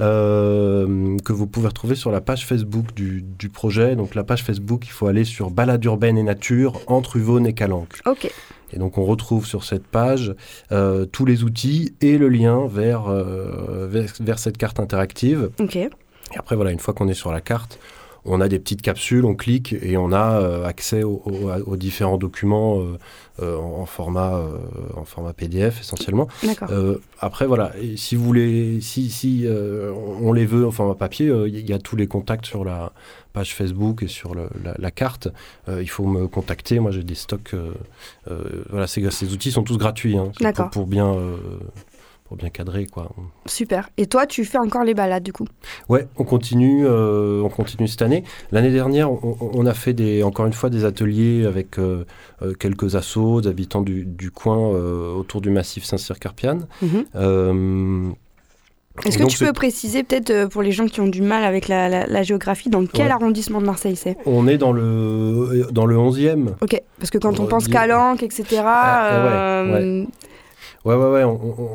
euh, 0.00 1.16
que 1.24 1.32
vous 1.32 1.46
pouvez 1.46 1.68
retrouver 1.68 1.94
sur 1.94 2.10
la 2.10 2.20
page 2.20 2.46
Facebook 2.46 2.94
du, 2.94 3.48
projet. 3.48 3.96
Donc 3.96 4.14
la 4.14 4.24
page 4.24 4.42
Facebook, 4.42 4.86
il 4.86 4.90
faut 4.90 5.06
aller 5.06 5.24
sur 5.24 5.50
Balade 5.50 5.84
urbaine 5.84 6.18
et 6.18 6.22
nature 6.22 6.80
entre 6.86 7.16
Uvonne 7.16 7.46
et 7.46 7.52
Calanque. 7.52 8.00
Ok. 8.06 8.30
Et 8.72 8.78
donc 8.78 8.98
on 8.98 9.04
retrouve 9.04 9.46
sur 9.46 9.64
cette 9.64 9.86
page 9.86 10.34
euh, 10.72 11.06
tous 11.06 11.24
les 11.24 11.44
outils 11.44 11.94
et 12.00 12.18
le 12.18 12.28
lien 12.28 12.66
vers, 12.66 13.04
vers, 13.08 14.38
cette 14.38 14.58
carte 14.58 14.80
interactive. 14.80 15.50
Ok. 15.60 15.76
Et 15.76 15.90
après 16.36 16.56
voilà, 16.56 16.72
une 16.72 16.80
fois 16.80 16.92
qu'on 16.92 17.08
est 17.08 17.14
sur 17.14 17.32
la 17.32 17.40
carte, 17.40 17.78
on 18.26 18.40
a 18.40 18.48
des 18.48 18.58
petites 18.58 18.82
capsules, 18.82 19.24
on 19.24 19.34
clique 19.34 19.74
et 19.80 19.96
on 19.96 20.12
a 20.12 20.64
accès 20.66 21.02
aux, 21.02 21.76
différents 21.76 22.18
documents 22.18 22.82
euh, 23.42 23.58
en, 23.58 23.84
format, 23.84 24.36
euh, 24.36 24.56
en 24.96 25.04
format 25.04 25.34
PDF 25.34 25.80
essentiellement. 25.80 26.26
Euh, 26.70 26.96
après, 27.20 27.46
voilà, 27.46 27.72
si 27.94 28.16
vous 28.16 28.24
voulez, 28.24 28.80
si, 28.80 29.10
si 29.10 29.46
on 29.46 30.32
les 30.32 30.46
veut 30.46 30.66
en 30.66 30.70
format 30.70 30.94
papier, 30.94 31.30
il 31.46 31.68
y 31.68 31.74
a 31.74 31.78
tous 31.78 31.96
les 31.96 32.06
contacts 32.06 32.46
sur 32.46 32.64
la 32.64 32.92
page 33.34 33.54
Facebook 33.54 34.02
et 34.02 34.08
sur 34.08 34.34
la, 34.34 34.90
carte. 34.90 35.28
il 35.68 35.90
faut 35.90 36.06
me 36.06 36.28
contacter. 36.28 36.78
Moi, 36.78 36.92
j'ai 36.92 37.02
des 37.02 37.14
stocks. 37.14 37.54
voilà, 38.70 38.86
ces, 38.86 39.10
ces, 39.10 39.32
outils 39.34 39.52
sont 39.52 39.64
tous 39.64 39.76
gratuits 39.76 40.16
hein, 40.16 40.32
pour, 40.54 40.70
pour, 40.70 40.86
bien 40.86 41.14
pour 42.26 42.36
bien 42.36 42.50
cadrer 42.50 42.86
quoi. 42.86 43.10
Super. 43.46 43.88
Et 43.96 44.06
toi, 44.06 44.26
tu 44.26 44.44
fais 44.44 44.58
encore 44.58 44.84
les 44.84 44.94
balades 44.94 45.22
du 45.22 45.32
coup? 45.32 45.46
Ouais, 45.88 46.08
on 46.16 46.24
continue, 46.24 46.84
euh, 46.84 47.42
on 47.42 47.48
continue 47.48 47.88
cette 47.88 48.02
année. 48.02 48.24
L'année 48.52 48.72
dernière, 48.72 49.10
on, 49.10 49.66
a 49.66 49.74
fait 49.74 49.92
des, 49.92 50.22
encore 50.22 50.46
une 50.46 50.52
fois 50.52 50.70
des 50.70 50.84
ateliers 50.84 51.46
avec 51.46 51.78
euh, 51.78 52.04
euh, 52.42 52.52
quelques 52.54 52.96
assos 52.96 53.40
d'habitants 53.40 53.82
du, 53.82 54.30
coin 54.34 54.56
autour 54.58 55.40
du 55.40 55.50
massif 55.50 55.84
Saint-Cyr-Carpiane. 55.84 56.66
Mhm. 56.82 58.14
Est-ce 59.04 59.18
que 59.18 59.24
tu 59.24 59.38
peux 59.38 59.52
préciser 59.52 60.02
peut-être 60.02 60.46
pour 60.46 60.62
les 60.62 60.72
gens 60.72 60.86
qui 60.86 61.02
ont 61.02 61.06
du 61.06 61.20
mal 61.20 61.44
avec 61.44 61.68
la, 61.68 62.22
géographie, 62.22 62.70
dans 62.70 62.84
quel 62.86 63.10
arrondissement 63.10 63.60
de 63.60 63.66
Marseille 63.66 63.96
c'est? 63.96 64.16
On 64.26 64.48
est 64.48 64.58
dans 64.58 64.72
le, 64.72 65.68
dans 65.70 65.86
le 65.86 65.96
11e. 65.96 66.48
Ok, 66.60 66.80
parce 66.98 67.10
que 67.10 67.18
quand 67.18 67.38
on 67.38 67.46
pense 67.46 67.68
Calanque, 67.68 68.22
etc., 68.22 68.62
ah, 68.64 69.64
ouais, 69.64 69.72
Ouais, 69.72 70.06
ouais, 70.94 71.24
ouais. 71.24 71.24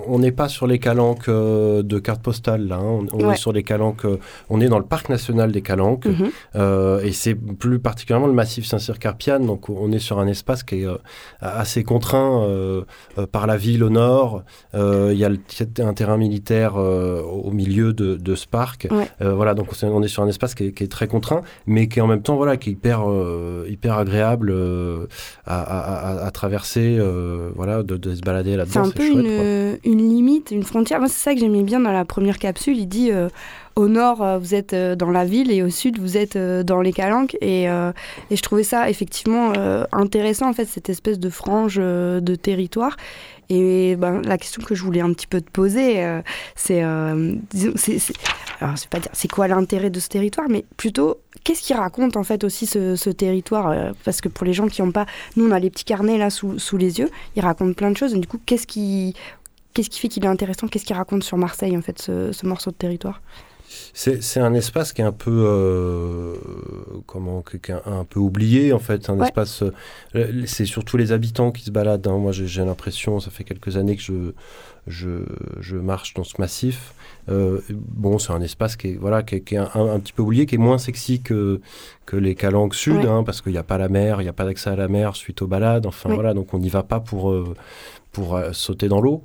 On 0.07 0.19
n'est 0.19 0.31
pas 0.31 0.47
sur 0.47 0.67
les 0.67 0.79
calanques 0.79 1.27
euh, 1.27 1.83
de 1.83 1.99
carte 1.99 2.21
postale, 2.21 2.67
là. 2.67 2.77
Hein. 2.77 3.05
On, 3.11 3.31
est 3.31 3.35
sur 3.35 3.51
les 3.51 3.63
calanques. 3.63 4.05
Euh, 4.05 4.19
on 4.49 4.61
est 4.61 4.67
dans 4.67 4.79
le 4.79 4.85
parc 4.85 5.09
national 5.09 5.51
des 5.51 5.61
calanques. 5.61 6.05
Mhm. 6.05 6.29
Euh, 6.55 7.01
et 7.01 7.11
c'est 7.11 7.35
plus 7.35 7.79
particulièrement 7.79 8.27
le 8.27 8.33
massif 8.33 8.65
Saint-Cyr-Carpiane. 8.65 9.45
Donc, 9.45 9.69
on 9.69 9.91
est 9.91 9.99
sur 9.99 10.19
un 10.19 10.27
espace 10.27 10.63
qui 10.63 10.83
est 10.83 10.87
assez 11.41 11.83
contraint 11.83 12.47
par 13.31 13.47
la 13.47 13.57
ville 13.57 13.83
au 13.83 13.89
nord. 13.89 14.43
Il 14.73 15.13
y 15.13 15.25
a 15.25 15.29
un 15.79 15.93
terrain 15.93 16.17
militaire 16.17 16.75
au 16.75 17.51
milieu 17.51 17.93
de, 17.93 18.35
ce 18.35 18.47
parc. 18.47 18.87
voilà, 19.19 19.53
donc 19.53 19.69
on 19.83 20.03
est 20.03 20.07
sur 20.07 20.23
un 20.23 20.27
espace 20.27 20.55
qui 20.55 20.65
est, 20.67 20.91
très 20.91 21.07
contraint, 21.07 21.41
mais 21.67 21.87
qui 21.87 21.99
est 21.99 22.01
en 22.01 22.07
même 22.07 22.21
temps, 22.21 22.35
voilà, 22.35 22.57
qui 22.57 22.69
est 22.69 22.73
hyper, 22.73 23.03
hyper 23.67 23.97
agréable 23.97 24.53
à, 25.45 26.29
traverser, 26.33 26.99
voilà, 27.55 27.83
de, 27.83 27.97
de 27.97 28.15
se 28.15 28.21
balader 28.21 28.55
là-dedans 28.55 28.91
une, 29.07 29.79
une, 29.83 30.09
limite, 30.09 30.51
une 30.51 30.63
frontière. 30.63 30.99
Moi, 30.99 31.07
c'est 31.07 31.23
ça 31.23 31.33
que 31.33 31.39
j'aimais 31.39 31.63
bien 31.63 31.79
dans 31.79 31.91
la 31.91 32.05
première 32.05 32.39
capsule. 32.39 32.77
Il 32.77 32.87
dit 32.87 33.11
euh, 33.11 33.29
au 33.75 33.87
nord, 33.87 34.39
vous 34.39 34.55
êtes 34.55 34.75
dans 34.75 35.11
la 35.11 35.25
ville 35.25 35.51
et 35.51 35.63
au 35.63 35.69
sud, 35.69 35.99
vous 35.99 36.17
êtes 36.17 36.37
dans 36.37 36.81
les 36.81 36.93
calanques. 36.93 37.35
Et, 37.41 37.67
je 38.31 38.41
trouvais 38.41 38.63
ça 38.63 38.89
effectivement 38.89 39.53
intéressant, 39.91 40.49
en 40.49 40.53
fait, 40.53 40.65
cette 40.65 40.89
espèce 40.89 41.19
de 41.19 41.29
frange 41.29 41.77
de 41.77 42.35
territoire. 42.35 42.95
Et 43.49 43.97
ben, 43.97 44.21
la 44.21 44.37
question 44.37 44.61
que 44.63 44.75
je 44.75 44.83
voulais 44.83 45.01
un 45.01 45.11
petit 45.11 45.27
peu 45.27 45.41
te 45.41 45.51
poser, 45.51 46.03
c'est, 46.55 46.83
c'est, 47.75 48.13
alors 48.61 48.75
je 48.75 48.87
pas 48.87 48.99
dire 48.99 49.11
c'est 49.13 49.29
quoi 49.29 49.47
l'intérêt 49.47 49.89
de 49.89 49.99
ce 49.99 50.07
territoire, 50.07 50.47
mais 50.49 50.63
plutôt 50.77 51.17
qu'est-ce 51.43 51.61
qui 51.61 51.73
raconte 51.73 52.15
en 52.15 52.23
fait 52.23 52.43
aussi 52.43 52.65
ce, 52.65 53.09
territoire 53.09 53.93
Parce 54.05 54.21
que 54.21 54.29
pour 54.29 54.45
les 54.45 54.53
gens 54.53 54.67
qui 54.67 54.81
n'ont 54.81 54.91
pas, 54.91 55.05
nous 55.35 55.47
on 55.47 55.51
a 55.51 55.59
les 55.59 55.69
petits 55.69 55.83
carnets 55.83 56.17
là 56.17 56.29
sous, 56.29 56.77
les 56.77 56.99
yeux, 56.99 57.09
ils 57.35 57.41
racontent 57.41 57.73
plein 57.73 57.91
de 57.91 57.97
choses. 57.97 58.13
du 58.13 58.27
coup, 58.27 58.39
qu'est-ce 58.45 58.67
qui, 58.67 59.15
qu'est-ce 59.73 59.89
qui 59.89 59.99
fait 59.99 60.07
qu'il 60.07 60.23
est 60.23 60.27
intéressant 60.27 60.67
Qu'est-ce 60.67 60.85
qu'il 60.85 60.95
raconte 60.95 61.23
sur 61.23 61.37
Marseille 61.37 61.75
en 61.75 61.81
fait, 61.81 61.99
ce, 61.99 62.45
morceau 62.45 62.71
de 62.71 62.75
territoire? 62.75 63.21
C'est 63.93 64.39
un 64.39 64.53
espace 64.53 64.93
qui 64.93 65.01
est 65.01 65.05
un 65.05 65.11
peu 65.11 65.45
euh, 65.47 66.35
comment 67.05 67.43
un, 67.85 68.05
peu 68.05 68.19
oublié 68.19 68.73
en 68.73 68.79
fait 68.79 69.09
un 69.09 69.21
espace 69.21 69.63
euh, 70.15 70.43
c'est 70.45 70.65
surtout 70.65 70.97
les 70.97 71.11
habitants 71.11 71.51
qui 71.51 71.63
se 71.63 71.71
baladent 71.71 72.07
hein. 72.07 72.17
moi 72.17 72.31
j'ai 72.31 72.65
l'impression 72.65 73.19
ça 73.19 73.31
fait 73.31 73.43
quelques 73.43 73.77
années 73.77 73.95
que 73.95 74.01
je, 74.01 74.33
je, 74.87 75.23
je 75.59 75.77
marche 75.77 76.13
dans 76.13 76.23
ce 76.23 76.35
massif 76.39 76.93
euh, 77.29 77.61
bon, 77.69 78.17
c'est 78.17 78.33
un 78.33 78.41
espace 78.41 78.75
qui 78.75 78.89
est, 78.89 78.95
voilà, 78.95 79.23
qui 79.23 79.35
est, 79.35 79.57
un, 79.57 79.99
petit 79.99 80.13
peu 80.13 80.23
oublié, 80.23 80.45
qui 80.45 80.55
est 80.55 80.57
moins 80.57 80.77
sexy 80.77 81.21
que, 81.21 81.61
que 82.05 82.17
les 82.17 82.35
calanques 82.35 82.75
sud, 82.75 83.05
hein, 83.05 83.23
parce 83.23 83.41
qu'il 83.41 83.51
n'y 83.51 83.57
a 83.57 83.63
pas 83.63 83.77
la 83.77 83.89
mer, 83.89 84.21
il 84.21 84.23
n'y 84.23 84.29
a 84.29 84.33
pas 84.33 84.45
d'accès 84.45 84.71
à 84.71 84.75
la 84.75 84.87
mer 84.87 85.15
suite 85.15 85.41
aux 85.41 85.47
balades. 85.47 85.85
Enfin, 85.85 86.13
voilà, 86.13 86.33
donc 86.33 86.53
on 86.53 86.59
n'y 86.59 86.69
va 86.69 86.83
pas 86.83 86.99
pour, 86.99 87.33
pour 88.11 88.35
euh, 88.35 88.51
sauter 88.53 88.87
dans 88.87 89.01
l'eau. 89.01 89.23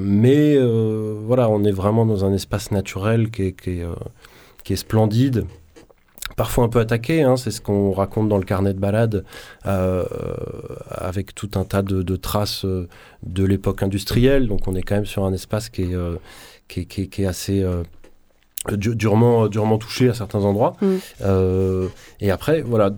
mais 0.00 0.58
voilà, 0.58 1.48
on 1.48 1.64
est 1.64 1.72
vraiment 1.72 2.06
dans 2.06 2.24
un 2.24 2.32
espace 2.32 2.70
naturel 2.70 3.30
qui 3.30 3.42
est, 3.44 3.52
qui 3.52 3.80
est, 3.80 3.86
qui 4.64 4.72
est 4.72 4.76
splendide 4.76 5.46
parfois 6.38 6.64
un 6.64 6.68
peu 6.68 6.78
attaqué, 6.78 7.22
hein, 7.22 7.36
c'est 7.36 7.50
ce 7.50 7.60
qu'on 7.60 7.90
raconte 7.92 8.28
dans 8.28 8.38
le 8.38 8.44
carnet 8.44 8.72
de 8.72 8.78
balade, 8.78 9.24
euh, 9.66 10.04
avec 10.88 11.34
tout 11.34 11.50
un 11.56 11.64
tas 11.64 11.82
de, 11.82 12.16
traces 12.16 12.64
euh, 12.64 12.88
de 13.24 13.44
l'époque 13.44 13.82
industrielle. 13.82 14.46
Donc 14.46 14.68
on 14.68 14.74
est 14.74 14.82
quand 14.82 14.94
même 14.94 15.06
sur 15.06 15.24
un 15.24 15.32
espace 15.32 15.68
qui 15.68 15.82
est, 15.82 15.94
euh, 15.94 16.16
qui, 16.68 16.86
est 17.18 17.26
assez 17.26 17.66
durement, 18.76 19.48
durement 19.48 19.78
touché 19.78 20.08
à 20.08 20.14
certains 20.14 20.44
endroits. 20.44 20.76
Mm. 20.80 21.86
et 22.20 22.30
après, 22.30 22.62
voilà, 22.62 22.90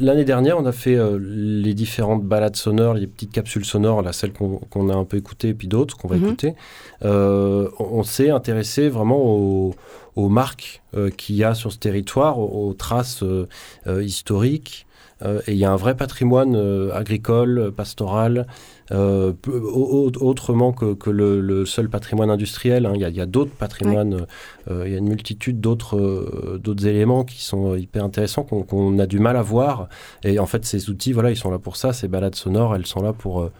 l'année 0.00 0.24
dernière, 0.24 0.58
on 0.58 0.66
a 0.66 0.72
fait 0.72 0.98
les 1.18 1.74
différentes 1.74 2.24
balades 2.24 2.56
sonores, 2.56 2.94
les 2.94 3.06
petites 3.06 3.32
capsules 3.32 3.64
sonores, 3.64 4.02
là, 4.02 4.12
celles 4.12 4.32
qu'on 4.32 4.88
a 4.88 4.94
un 4.94 5.04
peu 5.04 5.16
écoutées, 5.16 5.48
et 5.48 5.54
puis 5.54 5.68
d'autres 5.68 5.96
qu'on 5.96 6.08
va 6.08 6.16
mm-hmm. 6.16 6.24
écouter. 6.24 6.54
on 7.02 8.02
s'est 8.02 8.30
intéressé 8.30 8.88
vraiment 8.88 9.18
aux 9.18 9.74
aux 10.16 10.30
marques 10.30 10.82
euh, 10.96 11.10
qu'il 11.10 11.36
y 11.36 11.44
a 11.44 11.54
sur 11.54 11.70
ce 11.70 11.78
territoire, 11.78 12.38
aux, 12.38 12.74
traces 12.74 13.22
euh, 13.22 13.46
euh, 13.86 14.02
historiques. 14.02 14.85
Et 15.24 15.52
il 15.52 15.56
y 15.56 15.64
a 15.64 15.72
un 15.72 15.76
vrai 15.76 15.96
patrimoine 15.96 16.56
agricole, 16.92 17.72
pastoral, 17.74 18.46
autrement 18.92 20.72
que, 20.72 21.10
le, 21.10 21.64
seul 21.64 21.88
patrimoine 21.88 22.30
industriel. 22.30 22.84
Hein. 22.86 22.92
Il 22.94 23.00
y 23.00 23.20
a, 23.20 23.26
d'autres 23.26 23.52
patrimoines, 23.52 24.26
il 24.70 24.90
y 24.90 24.94
a 24.94 24.98
une 24.98 25.08
multitude 25.08 25.60
d'autres 25.60 26.58
d'autres 26.62 26.86
éléments 26.86 27.24
qui 27.24 27.42
sont 27.42 27.76
hyper 27.76 28.04
intéressants, 28.04 28.42
qu'on 28.42 28.98
a 28.98 29.06
du 29.06 29.18
mal 29.18 29.36
à 29.36 29.42
voir. 29.42 29.88
Et 30.22 30.38
en 30.38 30.46
fait, 30.46 30.66
ces 30.66 30.90
outils, 30.90 31.12
voilà, 31.12 31.30
ils 31.30 31.36
sont 31.36 31.50
là 31.50 31.58
pour 31.58 31.76
ça. 31.76 31.94
Ces 31.94 32.08
balades 32.08 32.34
sonores, 32.34 32.76
elles 32.76 32.86
sont 32.86 33.00
là 33.00 33.14
pour 33.14 33.50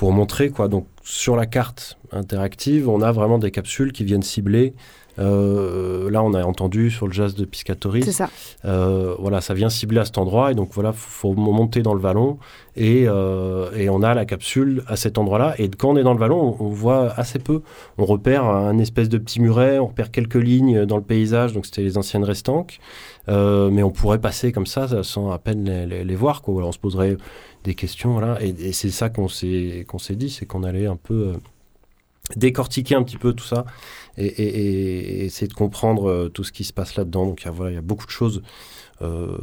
pour 0.00 0.12
montrer 0.12 0.48
quoi. 0.48 0.68
Donc 0.68 0.86
sur 1.04 1.36
la 1.36 1.44
carte 1.44 1.98
interactive, 2.10 2.88
on 2.88 3.02
a 3.02 3.12
vraiment 3.12 3.36
des 3.36 3.50
capsules 3.50 3.92
qui 3.92 4.02
viennent 4.02 4.22
cibler 4.22 4.72
euh, 5.20 6.10
là, 6.10 6.22
on 6.22 6.34
a 6.34 6.42
entendu 6.44 6.90
sur 6.90 7.06
le 7.06 7.12
jazz 7.12 7.34
de 7.34 7.44
Piscatori. 7.44 8.02
C'est 8.02 8.12
ça. 8.12 8.30
Euh, 8.64 9.14
voilà, 9.18 9.40
ça 9.40 9.54
vient 9.54 9.68
cibler 9.68 9.98
à 9.98 10.04
cet 10.04 10.18
endroit. 10.18 10.52
Et 10.52 10.54
donc, 10.54 10.70
voilà, 10.72 10.92
faut, 10.92 11.34
monter 11.34 11.82
dans 11.82 11.94
le 11.94 12.00
vallon. 12.00 12.38
Et, 12.76 13.04
euh, 13.06 13.70
et, 13.76 13.90
on 13.90 14.02
a 14.02 14.14
la 14.14 14.24
capsule 14.24 14.82
à 14.86 14.96
cet 14.96 15.18
endroit-là. 15.18 15.54
Et 15.58 15.68
quand 15.68 15.90
on 15.90 15.96
est 15.96 16.02
dans 16.02 16.14
le 16.14 16.18
vallon, 16.18 16.56
on, 16.58 16.68
voit 16.68 17.12
assez 17.16 17.38
peu. 17.38 17.62
On 17.98 18.04
repère 18.04 18.44
un 18.44 18.78
espèce 18.78 19.08
de 19.08 19.18
petit 19.18 19.40
muret, 19.40 19.78
on 19.78 19.88
repère 19.88 20.10
quelques 20.10 20.36
lignes 20.36 20.86
dans 20.86 20.96
le 20.96 21.02
paysage. 21.02 21.52
Donc, 21.52 21.66
c'était 21.66 21.82
les 21.82 21.98
anciennes 21.98 22.24
restanques. 22.24 22.78
Mais 23.30 23.82
on 23.82 23.90
pourrait 23.90 24.20
passer 24.20 24.52
comme 24.52 24.66
ça 24.66 25.02
sans 25.02 25.30
à 25.30 25.38
peine 25.38 25.86
les, 25.86 26.14
voir. 26.16 26.42
Quoi. 26.42 26.64
on 26.64 26.72
se 26.72 26.78
poserait 26.78 27.16
des 27.64 27.74
questions. 27.74 28.12
Voilà. 28.12 28.42
Et, 28.42 28.72
c'est 28.72 28.90
ça 28.90 29.08
qu'on 29.08 29.28
s'est 29.28 29.84
dit, 30.10 30.30
c'est 30.30 30.46
qu'on 30.46 30.64
allait 30.64 30.86
un 30.86 30.96
peu 30.96 31.34
décortiquer 32.36 32.94
un 32.94 33.02
petit 33.02 33.16
peu 33.16 33.32
tout 33.32 33.44
ça 33.44 33.64
et, 34.16 35.24
essayer 35.24 35.48
de 35.48 35.54
comprendre 35.54 36.08
euh, 36.08 36.28
tout 36.28 36.44
ce 36.44 36.52
qui 36.52 36.64
se 36.64 36.72
passe 36.72 36.96
là-dedans. 36.96 37.26
Donc 37.26 37.42
il 37.42 37.74
y 37.74 37.76
a 37.76 37.80
beaucoup 37.80 38.06
de 38.06 38.10
choses. 38.10 38.42
Euh, 39.02 39.38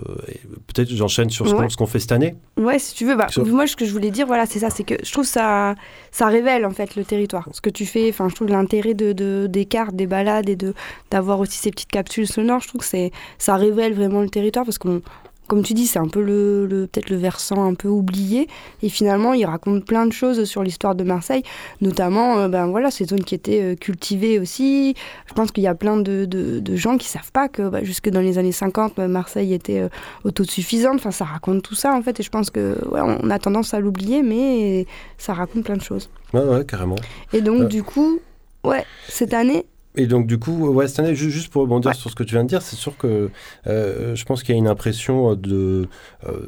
peut-être 0.68 0.90
j'enchaîne 0.90 1.30
sur 1.32 1.48
ce 1.48 1.76
qu'on 1.76 1.88
fait 1.88 2.00
cette 2.00 2.12
année. 2.12 2.36
Ouais, 2.58 2.78
si 2.78 2.94
tu 2.94 3.06
veux. 3.06 3.16
Bah, 3.16 3.28
Moi, 3.38 3.66
ce 3.66 3.76
que 3.76 3.86
je 3.86 3.92
voulais 3.92 4.12
dire, 4.12 4.28
voilà, 4.28 4.46
c'est 4.46 4.60
ça, 4.60 4.70
c'est 4.70 4.84
que 4.84 4.96
je 5.04 5.12
trouve 5.12 5.26
ça, 5.26 5.74
ça 6.12 6.28
révèle 6.28 6.66
en 6.66 6.72
fait 6.72 6.96
le 6.96 7.04
territoire. 7.04 7.50
Ce 7.52 7.62
que 7.62 7.70
tu 7.70 7.86
fais, 7.86 8.10
enfin, 8.10 8.30
je 8.30 8.36
trouve 8.36 8.50
l'intérêt 8.50 8.94
de, 8.94 9.48
des 9.48 9.66
cartes, 9.66 9.96
des 9.96 10.08
balades 10.08 10.50
et 10.50 10.56
de 10.56 10.74
d'avoir 11.10 11.40
aussi 11.40 11.58
ces 11.58 11.72
petites 11.72 11.90
capsules 11.90 12.28
sonores. 12.28 12.62
Je 12.62 12.68
trouve 12.68 12.82
que 12.82 12.88
c'est, 12.88 13.12
ça 13.40 13.56
révèle 13.56 13.94
vraiment 13.94 14.22
le 14.22 14.30
territoire 14.30 14.66
parce 14.66 14.78
qu'on 14.78 15.02
comme 15.48 15.64
tu 15.64 15.74
dis, 15.74 15.88
c'est 15.88 16.00
un 16.00 16.08
peu 16.08 16.22
le, 16.22 16.88
peut-être 16.92 17.10
le 17.10 17.16
versant 17.16 17.64
un 17.64 17.74
peu 17.74 17.88
oublié. 17.88 18.48
Et 18.82 18.90
finalement, 18.90 19.34
il 19.34 19.46
raconte 19.46 19.86
plein 19.86 20.06
de 20.06 20.12
choses 20.12 20.44
sur 20.44 20.64
l'histoire 20.64 20.96
de 20.96 21.04
Marseille, 21.04 21.44
notamment 21.82 22.38
euh, 22.38 22.48
ben 22.48 22.68
voilà 22.68 22.92
ces 22.92 23.06
zones 23.06 23.24
qui 23.24 23.36
étaient 23.36 23.62
euh, 23.62 23.76
cultivées 23.76 24.40
aussi. 24.40 24.96
Je 25.28 25.34
pense 25.34 25.52
qu'il 25.52 25.64
y 25.64 25.68
a 25.68 25.76
plein 25.76 25.98
de, 25.98 26.26
de, 26.26 26.76
gens 26.76 26.98
qui 26.98 27.08
savent 27.08 27.32
pas 27.32 27.48
que 27.48 27.70
bah, 27.70 27.84
jusque 27.84 28.10
dans 28.10 28.20
les 28.20 28.38
années 28.38 28.52
50, 28.52 28.94
bah, 28.98 29.08
Marseille 29.08 29.54
était 29.54 29.80
euh, 29.80 29.90
autosuffisante. 30.24 30.96
Enfin, 30.96 31.12
ça 31.12 31.26
raconte 31.26 31.64
tout 31.64 31.76
ça 31.76 31.94
en 31.94 32.02
fait. 32.02 32.20
Et 32.20 32.24
je 32.24 32.30
pense 32.30 32.50
que 32.50 32.78
on 32.92 33.30
a 33.30 33.40
tendance 33.40 33.74
à 33.74 33.80
l'oublier, 33.80 34.22
mais 34.22 34.86
ça 35.18 35.34
raconte 35.34 35.64
plein 35.64 35.78
de 35.78 35.82
choses. 35.82 36.10
Ouais, 36.34 36.44
ouais, 36.44 36.66
carrément. 36.66 36.98
Et 37.34 37.42
donc, 37.42 37.70
du 37.70 37.84
coup, 37.84 38.20
ouais, 38.64 38.86
cette 39.08 39.34
année, 39.34 39.66
et 39.98 40.06
donc, 40.06 40.28
du 40.28 40.38
coup, 40.38 40.68
ouais, 40.68 40.88
cette 40.88 41.00
année, 41.00 41.16
juste 41.16 41.52
pour 41.52 41.64
rebondir 41.64 41.96
sur 41.96 42.12
ce 42.12 42.16
que 42.16 42.24
tu 42.24 42.36
viens 42.36 42.44
de 42.44 42.50
dire, 42.50 42.62
c'est 42.62 42.76
sûr 42.76 42.96
que 42.98 43.32
euh, 43.66 44.16
je 44.16 44.26
pense 44.26 44.44
qu'il 44.44 44.54
y 44.54 44.58
a 44.58 44.60
une 44.60 44.68
impression 44.68 45.34
de. 45.34 45.88
Euh, 46.28 46.48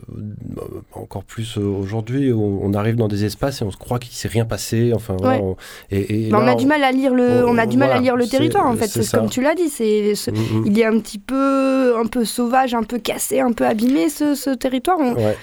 encore 0.93 1.23
plus 1.23 1.57
aujourd'hui, 1.57 2.31
on 2.31 2.73
arrive 2.73 2.95
dans 2.95 3.07
des 3.07 3.25
espaces 3.25 3.61
et 3.61 3.65
on 3.65 3.71
se 3.71 3.77
croit 3.77 3.97
qu'il 3.97 4.11
ne 4.11 4.15
s'est 4.15 4.27
rien 4.27 4.45
passé. 4.45 4.91
Enfin, 4.93 5.17
on, 5.19 5.55
et, 5.89 6.29
on 6.31 6.47
a 6.47 6.53
du 6.53 6.67
mal 6.67 6.83
à 6.83 6.91
lire 6.91 7.13
le, 7.13 7.43
on, 7.47 7.57
a 7.57 7.65
du 7.65 7.77
mal 7.77 7.91
à 7.91 7.99
lire 7.99 8.15
le 8.15 8.27
territoire, 8.27 8.67
en 8.67 8.75
fait. 8.75 8.87
C'est 8.87 9.09
comme 9.17 9.29
tu 9.29 9.41
l'as 9.41 9.55
dit. 9.55 9.69
C'est, 9.69 10.13
mm, 10.31 10.59
mm. 10.59 10.63
Il 10.67 10.79
est 10.79 10.85
un 10.85 10.99
petit 10.99 11.19
peu, 11.19 11.97
un 11.97 12.05
peu 12.05 12.25
sauvage, 12.25 12.75
un 12.75 12.83
peu 12.83 12.99
cassé, 12.99 13.39
un 13.39 13.51
peu 13.51 13.65
abîmé, 13.65 14.09
ce, 14.09 14.53
territoire. 14.53 14.99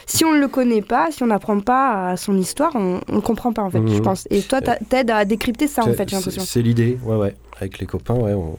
Si 0.06 0.24
on 0.24 0.32
ne 0.32 0.38
le 0.38 0.48
connaît 0.48 0.82
pas, 0.82 1.08
si 1.10 1.24
on 1.24 1.26
n'apprend 1.26 1.58
pas 1.58 2.10
à 2.10 2.16
son 2.16 2.38
histoire, 2.38 2.70
on 2.76 3.00
ne 3.08 3.20
comprend 3.20 3.52
pas, 3.52 3.62
en 3.62 3.70
fait, 3.70 3.82
je 3.84 3.98
mm, 3.98 4.02
pense. 4.02 4.28
Et 4.30 4.42
toi, 4.42 4.60
t'aides 4.60 5.10
à 5.10 5.24
décrypter 5.24 5.66
ça, 5.66 5.82
en 5.82 5.92
fait, 5.92 6.08
j'ai 6.08 6.16
l'impression. 6.16 6.42
C'est 6.44 6.62
l'idée, 6.62 6.98
ouais, 7.04 7.16
ouais 7.16 7.34
avec 7.56 7.78
les 7.78 7.86
copains, 7.86 8.14
ouais, 8.14 8.34
on, 8.34 8.56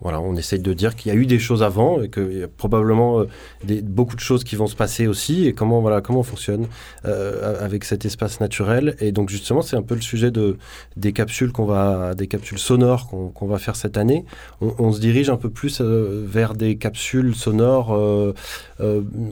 voilà, 0.00 0.20
on 0.20 0.34
essaye 0.36 0.58
de 0.58 0.72
dire 0.72 0.96
qu'il 0.96 1.12
y 1.12 1.16
a 1.16 1.18
eu 1.18 1.26
des 1.26 1.38
choses 1.38 1.62
avant 1.62 2.02
et 2.02 2.10
qu'il 2.10 2.38
y 2.38 2.42
a 2.42 2.48
probablement 2.48 3.20
euh, 3.20 3.28
des, 3.64 3.82
beaucoup 3.82 4.16
de 4.16 4.20
choses 4.20 4.42
qui 4.42 4.56
vont 4.56 4.66
se 4.66 4.74
passer 4.74 5.06
aussi 5.06 5.46
et 5.46 5.52
comment 5.52 5.80
voilà 5.80 6.00
comment 6.00 6.20
on 6.20 6.24
fonctionne 6.24 6.66
euh, 7.04 7.64
avec 7.64 7.84
cet 7.84 8.04
espace 8.04 8.40
naturel. 8.40 8.96
Et 9.00 9.12
donc 9.12 9.30
justement, 9.30 9.62
c'est 9.62 9.76
un 9.76 9.82
peu 9.82 9.94
le 9.94 10.00
sujet 10.00 10.30
de 10.30 10.56
des 10.96 11.12
capsules 11.12 11.52
qu'on 11.52 11.66
va 11.66 12.14
des 12.14 12.26
capsules 12.26 12.58
sonores 12.58 13.08
qu'on 13.08 13.46
va 13.46 13.58
faire 13.58 13.76
cette 13.76 13.96
année. 13.96 14.24
On, 14.60 14.92
se 14.92 15.00
dirige 15.00 15.30
un 15.30 15.36
peu 15.36 15.50
plus 15.50 15.80
euh, 15.80 16.24
vers 16.26 16.54
des 16.54 16.76
capsules 16.76 17.34
sonores 17.34 17.90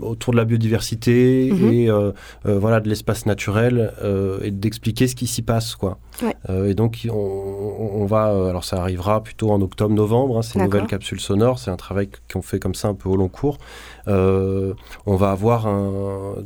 autour 0.03 0.33
de 0.33 0.37
la 0.37 0.45
biodiversité 0.45 1.51
mhm. 1.53 1.73
et 1.73 1.89
voilà 2.45 2.81
de 2.81 2.89
l'espace 2.89 3.27
naturel 3.27 3.93
et 4.43 4.51
d'expliquer 4.51 5.09
ce 5.09 5.15
qui 5.15 5.27
s'y 5.27 5.43
passe 5.43 5.75
quoi. 5.75 5.99
et 6.49 6.75
donc 6.75 7.07
on, 7.11 8.07
va 8.07 8.49
alors 8.49 8.65
ça 8.65 8.81
arrivera 8.81 9.23
plutôt 9.23 9.51
en 9.51 9.61
octobre-novembre. 9.61 10.40
Hein, 10.41 10.43
ces 10.43 10.59
nouvelles 10.59 10.87
capsules 10.87 11.21
sonores. 11.21 11.59
C'est 11.59 11.71
un 11.71 11.77
travail 11.77 12.09
qu'on 12.33 12.43
fait 12.43 12.59
comme 12.59 12.75
ça 12.75 12.89
un 12.89 12.95
peu 12.95 13.09
au 13.09 13.17
long 13.17 13.29
cours. 13.29 13.59
Euh, 14.09 14.75
on 15.07 15.17
va 15.17 15.31
avoir 15.31 15.67
un 15.67 16.37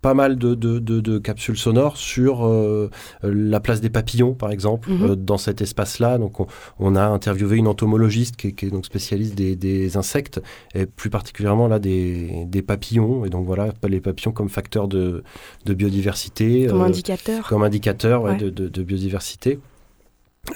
pas 0.00 0.14
mal 0.14 0.38
de, 0.38 0.54
de, 0.54 1.18
capsules 1.18 1.58
sonores 1.58 1.96
sur 1.96 2.46
euh, 2.46 2.88
la 3.24 3.58
place 3.58 3.80
des 3.80 3.90
papillons, 3.90 4.32
par 4.32 4.52
exemple, 4.52 4.90
mhm. 4.90 5.10
euh, 5.10 5.16
dans 5.16 5.38
cet 5.38 5.60
espace-là. 5.60 6.18
Donc, 6.18 6.36
on, 6.78 6.94
a 6.94 7.04
interviewé 7.04 7.56
une 7.56 7.66
entomologiste 7.66 8.36
qui, 8.36 8.46
est 8.64 8.70
donc 8.70 8.86
spécialiste 8.86 9.34
des, 9.34 9.96
insectes, 9.96 10.40
et 10.74 10.86
plus 10.86 11.10
particulièrement 11.10 11.66
là 11.66 11.80
des, 11.80 12.44
des, 12.46 12.62
papillons. 12.62 13.24
Et 13.24 13.28
donc, 13.28 13.44
voilà, 13.44 13.72
les 13.88 14.00
papillons 14.00 14.30
comme 14.30 14.48
facteur 14.48 14.86
de, 14.86 15.24
biodiversité. 15.66 16.68
Comme 16.68 16.82
indicateur. 16.82 17.48
Comme 17.48 17.64
indicateur 17.64 18.36
de, 18.36 18.82
biodiversité. 18.82 19.58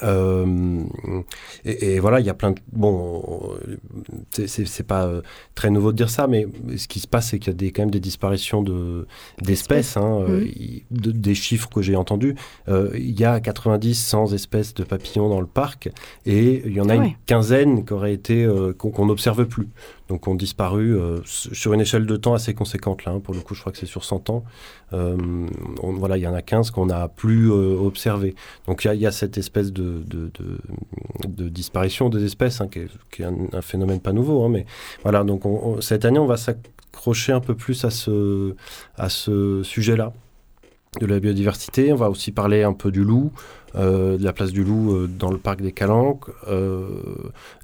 Euh, 0.03 0.83
et, 1.65 2.01
voilà, 2.01 2.21
il 2.21 2.27
y 2.27 2.31
a 2.31 2.35
plein 2.35 2.53
de... 2.53 2.61
Bon, 2.73 3.57
c'est 4.33 4.87
pas 4.87 5.07
euh, 5.07 5.23
très 5.55 5.71
nouveau 5.71 5.93
de 5.93 5.97
dire 5.97 6.11
ça, 6.11 6.27
mais 6.27 6.47
ce 6.77 6.89
qui 6.89 7.01
se 7.01 7.07
passe, 7.07 7.31
c'est 7.31 7.39
qu'il 7.39 7.53
y 7.53 7.55
a 7.55 7.59
des, 7.59 7.73
quand 7.73 7.83
même 7.83 7.91
des 7.91 8.01
disparitions 8.01 8.65
d'espèces. 9.41 9.97
Hein, 9.97 10.25
euh, 10.29 10.47
des 10.91 11.35
chiffres 11.35 11.69
que 11.69 11.83
j'ai 11.83 11.97
entendus, 11.97 12.35
il 12.69 13.19
y 13.19 13.25
a 13.25 13.41
90, 13.41 13.95
100 13.95 14.33
espèces 14.33 14.75
de 14.75 14.85
papillons 14.85 15.29
dans 15.29 15.41
le 15.41 15.47
parc, 15.47 15.91
et 16.27 16.63
il 16.65 16.73
y 16.73 16.81
en 16.81 16.89
a 16.89 16.95
ah 16.95 16.97
une 16.97 17.13
quinzaine 17.27 17.85
qui 17.85 17.93
auraient 17.93 18.13
été 18.13 18.49
qu'on 18.79 19.07
n'observe 19.07 19.45
plus 19.47 19.69
donc 20.13 20.29
ont 20.29 20.35
disparu 20.35 20.95
euh, 20.95 21.21
sur 21.25 21.73
une 21.73 21.81
échelle 21.81 22.05
de 22.05 22.17
temps 22.17 22.35
assez 22.35 22.53
conséquente 22.53 23.07
là. 23.07 23.13
Hein. 23.13 23.21
pour 23.21 23.33
le 23.33 23.41
coup, 23.41 23.55
je 23.55 23.61
crois 23.61 23.73
que 23.73 23.79
c'est 23.79 23.87
sur 23.87 24.05
100 24.05 24.29
ans. 24.29 24.45
Euh, 24.93 25.17
voilà, 25.83 26.19
il 26.19 26.21
y 26.21 26.27
en 26.27 26.35
a 26.35 26.43
15 26.43 26.71
qu'on 26.71 26.85
n'a 26.87 27.09
plus 27.09 27.51
euh, 27.51 27.79
observé. 27.81 28.35
Donc 28.67 28.85
il 28.85 28.93
y, 29.01 29.07
a 29.07 29.11
cette 29.11 29.39
espèce 29.39 29.73
de, 29.73 30.05
disparition 31.49 32.11
des 32.11 32.25
espèces, 32.25 32.61
hein, 32.61 32.69
qui, 32.69 33.23
est, 33.23 33.25
un, 33.25 33.63
phénomène 33.63 34.01
pas 34.01 34.13
nouveau. 34.13 34.45
Hein, 34.45 34.51
mais 34.51 34.67
voilà, 35.03 35.25
donc 35.25 35.45
cette 35.81 36.05
année, 36.05 36.19
on 36.19 36.27
va 36.27 36.37
s'accrocher 36.37 37.33
un 37.33 37.41
peu 37.41 37.55
plus 37.55 37.83
à 37.87 37.89
ce 39.09 39.63
sujet-là 39.63 40.13
de 41.01 41.07
la 41.07 41.21
biodiversité. 41.21 41.93
On 41.93 41.97
va 41.97 42.11
aussi 42.11 42.33
parler 42.33 42.63
un 42.63 42.73
peu 42.73 42.91
du 42.91 43.03
loup. 43.03 43.33
Euh, 43.75 44.19
de 44.19 44.25
la 44.25 44.35
place 44.35 44.53
du 44.53 44.65
loup 44.65 44.93
euh, 44.93 45.07
dans 45.07 45.31
le 45.31 45.39
parc 45.39 45.63
des 45.63 45.73
Calanques, 45.73 46.27
euh, 46.47 46.87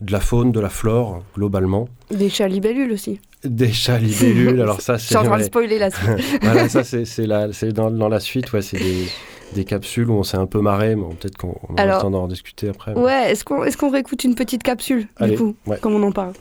de 0.01 0.11
la 0.11 0.21
faune, 0.21 0.53
de 0.53 0.61
la 0.61 0.71
flore, 0.71 1.23
globalement. 1.35 1.87
Des 2.11 2.31
chats 2.31 2.49
libellules 2.49 2.93
aussi. 2.93 3.21
Des 3.45 3.73
chats 3.73 3.99
libellules, 3.99 4.59
alors 4.63 4.81
ça 4.81 4.97
c'est... 4.97 5.03
Je 5.03 5.07
suis 5.09 5.17
en 5.19 5.25
train 5.25 5.37
de 5.37 5.43
spoiler 5.43 5.79
la 5.79 5.91
suite. 5.91 6.41
voilà, 6.41 6.67
ça 6.71 6.83
c'est 6.83 7.73
dans, 7.75 7.91
dans, 7.91 8.09
la 8.09 8.21
suite, 8.21 8.51
ouais, 8.55 8.63
c'est 8.63 8.79
des, 8.79 9.07
des, 9.55 9.65
capsules 9.67 10.09
où 10.09 10.15
on 10.15 10.23
s'est 10.23 10.39
un 10.39 10.47
peu 10.47 10.63
marré, 10.63 10.97
mais 10.97 11.05
peut-être 11.21 11.37
qu'on 11.37 11.59
aura 11.69 11.85
le 11.85 12.01
temps 12.01 12.11
d'en 12.11 12.27
discuter 12.27 12.71
après. 12.71 12.95
Ouais, 12.95 13.31
est-ce 13.31 13.45
qu'on 13.45 13.63
est 13.65 13.77
qu'on 13.77 13.91
réécoute 13.91 14.25
une 14.25 14.35
petite 14.35 14.63
capsule, 14.63 15.09
du 15.21 15.37
coup, 15.37 15.55
comme 15.83 15.93
on 15.93 16.03
en 16.05 16.13
parle? 16.13 16.33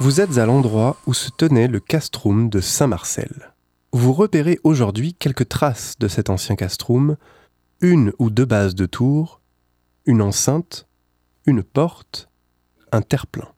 Vous 0.00 0.20
êtes 0.20 0.38
à 0.38 0.46
l'endroit 0.46 0.96
où 1.06 1.12
se 1.12 1.28
tenait 1.28 1.66
le 1.66 1.80
castrum 1.80 2.48
de 2.48 2.60
Saint-Marcel. 2.60 3.52
Vous 3.90 4.12
repérez 4.12 4.60
aujourd'hui 4.62 5.12
quelques 5.12 5.48
traces 5.48 5.94
de 5.98 6.06
cet 6.06 6.30
ancien 6.30 6.54
castrum, 6.54 7.16
une 7.80 8.12
ou 8.20 8.30
deux 8.30 8.44
bases 8.44 8.76
de 8.76 8.86
tours, 8.86 9.40
une 10.06 10.22
enceinte, 10.22 10.86
une 11.46 11.64
porte, 11.64 12.28
un 12.92 13.02
terre-plein. 13.02 13.48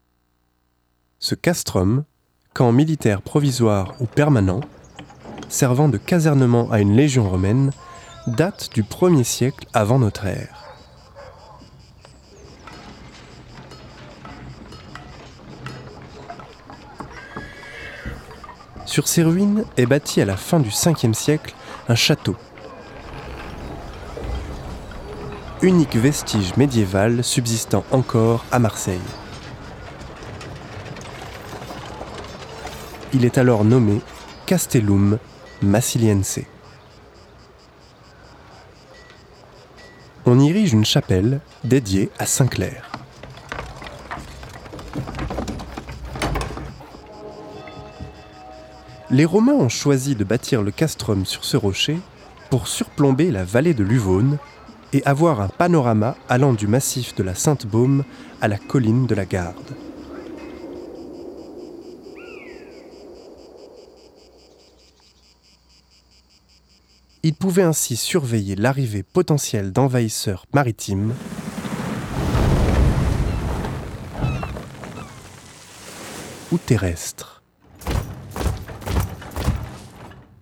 Ce 1.18 1.34
castrum, 1.34 2.04
camp 2.54 2.72
militaire 2.72 3.20
provisoire 3.20 3.94
ou 4.00 4.06
permanent, 4.06 4.62
servant 5.50 5.90
de 5.90 5.98
casernement 5.98 6.70
à 6.70 6.80
une 6.80 6.96
légion 6.96 7.28
romaine, 7.28 7.70
date 8.26 8.70
du 8.72 8.82
1er 8.82 9.24
siècle 9.24 9.66
avant 9.74 9.98
notre 9.98 10.24
ère. 10.24 10.69
Sur 18.90 19.06
ces 19.06 19.22
ruines 19.22 19.64
est 19.76 19.86
bâti 19.86 20.20
à 20.20 20.24
la 20.24 20.36
fin 20.36 20.58
du 20.58 20.70
5e 20.70 21.14
siècle 21.14 21.54
un 21.88 21.94
château. 21.94 22.34
Unique 25.62 25.94
vestige 25.94 26.56
médiéval 26.56 27.22
subsistant 27.22 27.84
encore 27.92 28.44
à 28.50 28.58
Marseille. 28.58 28.98
Il 33.14 33.24
est 33.24 33.38
alors 33.38 33.64
nommé 33.64 34.00
Castellum 34.46 35.18
Massiliense. 35.62 36.40
On 40.26 40.40
y 40.40 40.50
érige 40.50 40.72
une 40.72 40.84
chapelle 40.84 41.40
dédiée 41.62 42.10
à 42.18 42.26
Saint-Clair. 42.26 42.89
Les 49.12 49.24
Romains 49.24 49.54
ont 49.54 49.68
choisi 49.68 50.14
de 50.14 50.22
bâtir 50.22 50.62
le 50.62 50.70
castrum 50.70 51.26
sur 51.26 51.44
ce 51.44 51.56
rocher 51.56 51.98
pour 52.48 52.68
surplomber 52.68 53.32
la 53.32 53.42
vallée 53.42 53.74
de 53.74 53.82
l'Uvaune 53.82 54.38
et 54.92 55.04
avoir 55.04 55.40
un 55.40 55.48
panorama 55.48 56.16
allant 56.28 56.52
du 56.52 56.68
massif 56.68 57.16
de 57.16 57.24
la 57.24 57.34
Sainte-Baume 57.34 58.04
à 58.40 58.46
la 58.46 58.56
colline 58.56 59.08
de 59.08 59.14
la 59.16 59.24
Garde. 59.24 59.56
Ils 67.24 67.34
pouvaient 67.34 67.64
ainsi 67.64 67.96
surveiller 67.96 68.54
l'arrivée 68.54 69.02
potentielle 69.02 69.72
d'envahisseurs 69.72 70.46
maritimes 70.54 71.14
ou 76.52 76.58
terrestres. 76.58 77.39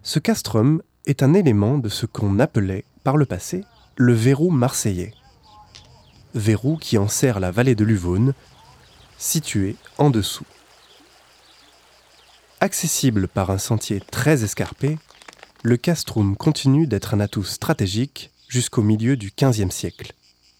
Ce 0.09 0.19
castrum 0.19 0.81
est 1.05 1.23
un 1.23 1.35
élément 1.35 1.77
de 1.77 1.91
ce 1.91 2.07
qu'on 2.07 2.39
appelait, 2.39 2.87
par 3.05 3.19
le 3.19 3.27
passé, 3.27 3.67
le 3.97 4.15
verrou 4.15 4.49
marseillais. 4.51 5.13
Verrou 6.35 6.79
qui 6.79 6.97
enserre 6.97 7.41
la 7.41 7.51
vallée 7.51 7.75
de 7.75 7.85
l'Uvaune, 7.85 8.33
située 9.19 9.77
en 9.99 10.09
dessous. 10.09 10.47
Accessible 12.61 13.29
par 13.29 13.51
un 13.51 13.59
sentier 13.59 14.01
très 14.01 14.45
escarpé, 14.45 14.97
le 15.63 15.77
castrum 15.77 16.39
continue 16.39 16.87
d'être 16.87 17.13
un 17.13 17.21
atout 17.21 17.45
stratégique 17.45 18.31
jusqu'au 18.49 18.81
milieu 18.81 19.15
du 19.19 19.31
XVe 19.39 19.71
siècle 19.71 20.15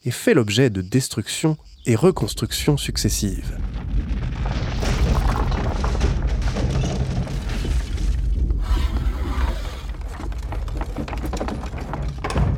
et 0.05 0.11
fait 0.11 0.35
l'objet 0.35 0.69
de 0.69 0.83
destructions 0.83 1.57
et 1.87 1.97
reconstructions 1.97 2.77
successives. 2.77 3.57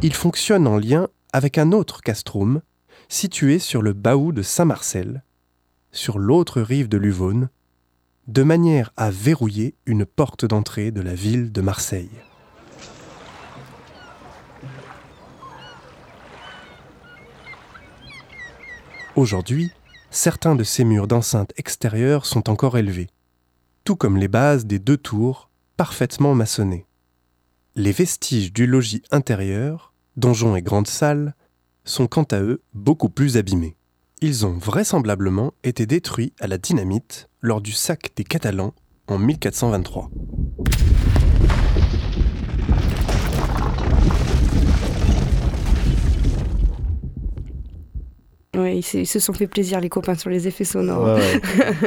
Il 0.03 0.15
fonctionne 0.15 0.67
en 0.67 0.79
lien 0.79 1.09
avec 1.35 1.59
un 1.59 1.73
autre 1.73 2.01
castrum 2.01 2.63
situé 3.11 3.59
sur 3.59 3.83
le 3.83 3.93
Baou 3.93 4.33
de 4.33 4.41
Saint-Marcel, 4.41 5.23
sur 5.93 6.19
l'autre 6.19 6.63
rive 6.63 6.89
de 6.89 6.97
l'Uvaune, 6.97 7.51
de 8.27 8.43
manière 8.43 8.93
à 8.97 9.11
verrouiller 9.11 9.75
une 9.85 10.07
porte 10.07 10.47
d'entrée 10.47 10.91
de 10.91 11.03
la 11.03 11.15
ville 11.15 11.53
de 11.53 11.61
Marseille. 11.61 12.11
Aujourd'hui, 19.17 19.71
certains 20.11 20.55
de 20.55 20.65
ces 20.65 20.85
murs 20.85 21.09
d'enceinte 21.09 21.53
extérieure 21.59 22.25
sont 22.25 22.49
encore 22.49 22.79
élevés, 22.79 23.11
tout 23.85 23.97
comme 23.97 24.17
les 24.17 24.29
bases 24.29 24.65
des 24.65 24.79
deux 24.79 24.97
tours 24.97 25.51
parfaitement 25.77 26.35
maçonnées. 26.35 26.87
Les 27.75 27.93
vestiges 27.93 28.53
du 28.53 28.67
logis 28.67 29.03
intérieur 29.11 29.90
donjons 30.17 30.57
et 30.57 30.63
grandes 30.63 30.87
salles, 30.87 31.35
sont 31.85 32.07
quant 32.07 32.25
à 32.25 32.41
eux 32.41 32.63
beaucoup 32.75 33.09
plus 33.09 33.37
abîmés. 33.37 33.77
Ils 34.21 34.45
ont 34.45 34.59
vraisemblablement 34.59 35.55
été 35.65 35.87
détruits 35.87 36.33
à 36.41 36.47
la 36.47 36.59
dynamite 36.59 37.29
lors 37.41 37.61
du 37.61 37.73
sac 37.73 38.11
des 38.17 38.25
Catalans 38.25 38.75
en 39.09 39.19
1423. 39.19 40.11
Oui, 48.59 48.85
ils 48.95 49.07
se 49.07 49.21
sont 49.21 49.33
fait 49.33 49.47
plaisir 49.47 49.81
les 49.81 49.89
copains 49.89 50.17
sur 50.17 50.29
les 50.29 50.49
effets 50.49 50.65
sonores. 50.65 51.21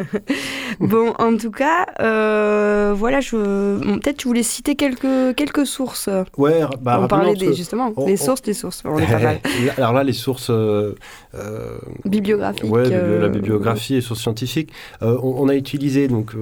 bon, 0.80 1.14
en 1.20 1.36
tout 1.36 1.52
cas, 1.52 1.88
euh, 2.00 2.94
voilà, 2.96 3.20
je... 3.20 3.80
peut-être 4.00 4.16
tu 4.16 4.30
voulais 4.30 4.44
citer 4.44 4.76
quelques, 4.76 5.36
quelques 5.36 5.68
sources. 5.68 6.10
Ouais, 6.38 6.62
bah, 6.80 7.02
on 7.02 7.08
parlait 7.10 7.36
des, 7.36 7.54
justement 7.54 7.90
des 7.90 8.16
sources, 8.16 8.42
des 8.44 8.54
sources. 8.54 8.82
On 8.86 8.98
est 8.98 9.06
pas 9.06 9.20
mal. 9.20 9.42
Alors 9.78 9.92
là, 9.92 10.06
les 10.06 10.14
sources 10.14 10.50
euh, 10.52 10.96
euh 11.36 11.78
bibliographiques. 12.06 12.72
Ouais, 12.72 12.90
la 12.90 13.28
bibliographie 13.28 13.96
et 13.96 14.02
sources 14.02 14.22
scientifiques. 14.22 14.72
Euh, 15.02 15.18
on, 15.22 15.50
a 15.50 15.56
utilisé 15.56 16.08
donc 16.08 16.34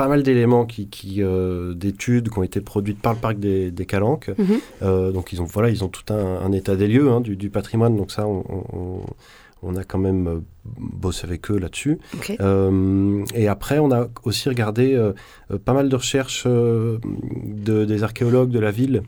pas 0.00 0.08
mal 0.08 0.22
d'éléments 0.22 0.64
qui, 0.64 0.88
qui 0.88 1.22
d'études 1.74 2.30
qui 2.30 2.38
ont 2.38 2.42
été 2.42 2.60
produites 2.60 3.00
par 3.00 3.12
le 3.12 3.18
parc 3.18 3.38
des, 3.38 3.70
des 3.70 3.86
Calanques. 3.86 4.30
Mhm. 4.38 5.12
donc 5.12 5.32
ils 5.32 5.42
ont 5.42 5.44
voilà, 5.44 5.68
ils 5.68 5.84
ont 5.84 5.88
tout 5.88 6.12
un, 6.12 6.52
état 6.52 6.76
des 6.76 6.88
lieux 6.88 7.10
hein, 7.10 7.20
du, 7.20 7.36
du, 7.36 7.50
patrimoine. 7.50 7.96
Donc 7.96 8.10
ça, 8.10 8.26
on, 8.26 8.44
on, 8.48 9.00
on 9.62 9.76
a 9.76 9.84
quand 9.84 9.98
même 9.98 10.26
euh, 10.26 10.40
bossé 10.64 11.26
avec 11.26 11.50
eux 11.50 11.58
là-dessus. 11.58 11.98
Euh, 12.40 13.24
et 13.34 13.48
après, 13.48 13.78
on 13.78 13.90
a 13.90 14.08
aussi 14.24 14.48
regardé 14.48 14.94
euh, 14.94 15.12
pas 15.64 15.72
mal 15.72 15.88
de 15.88 15.96
recherches 15.96 16.46
de, 16.46 17.84
des 17.84 18.02
archéologues 18.02 18.50
de 18.50 18.58
la 18.58 18.70
ville 18.70 19.02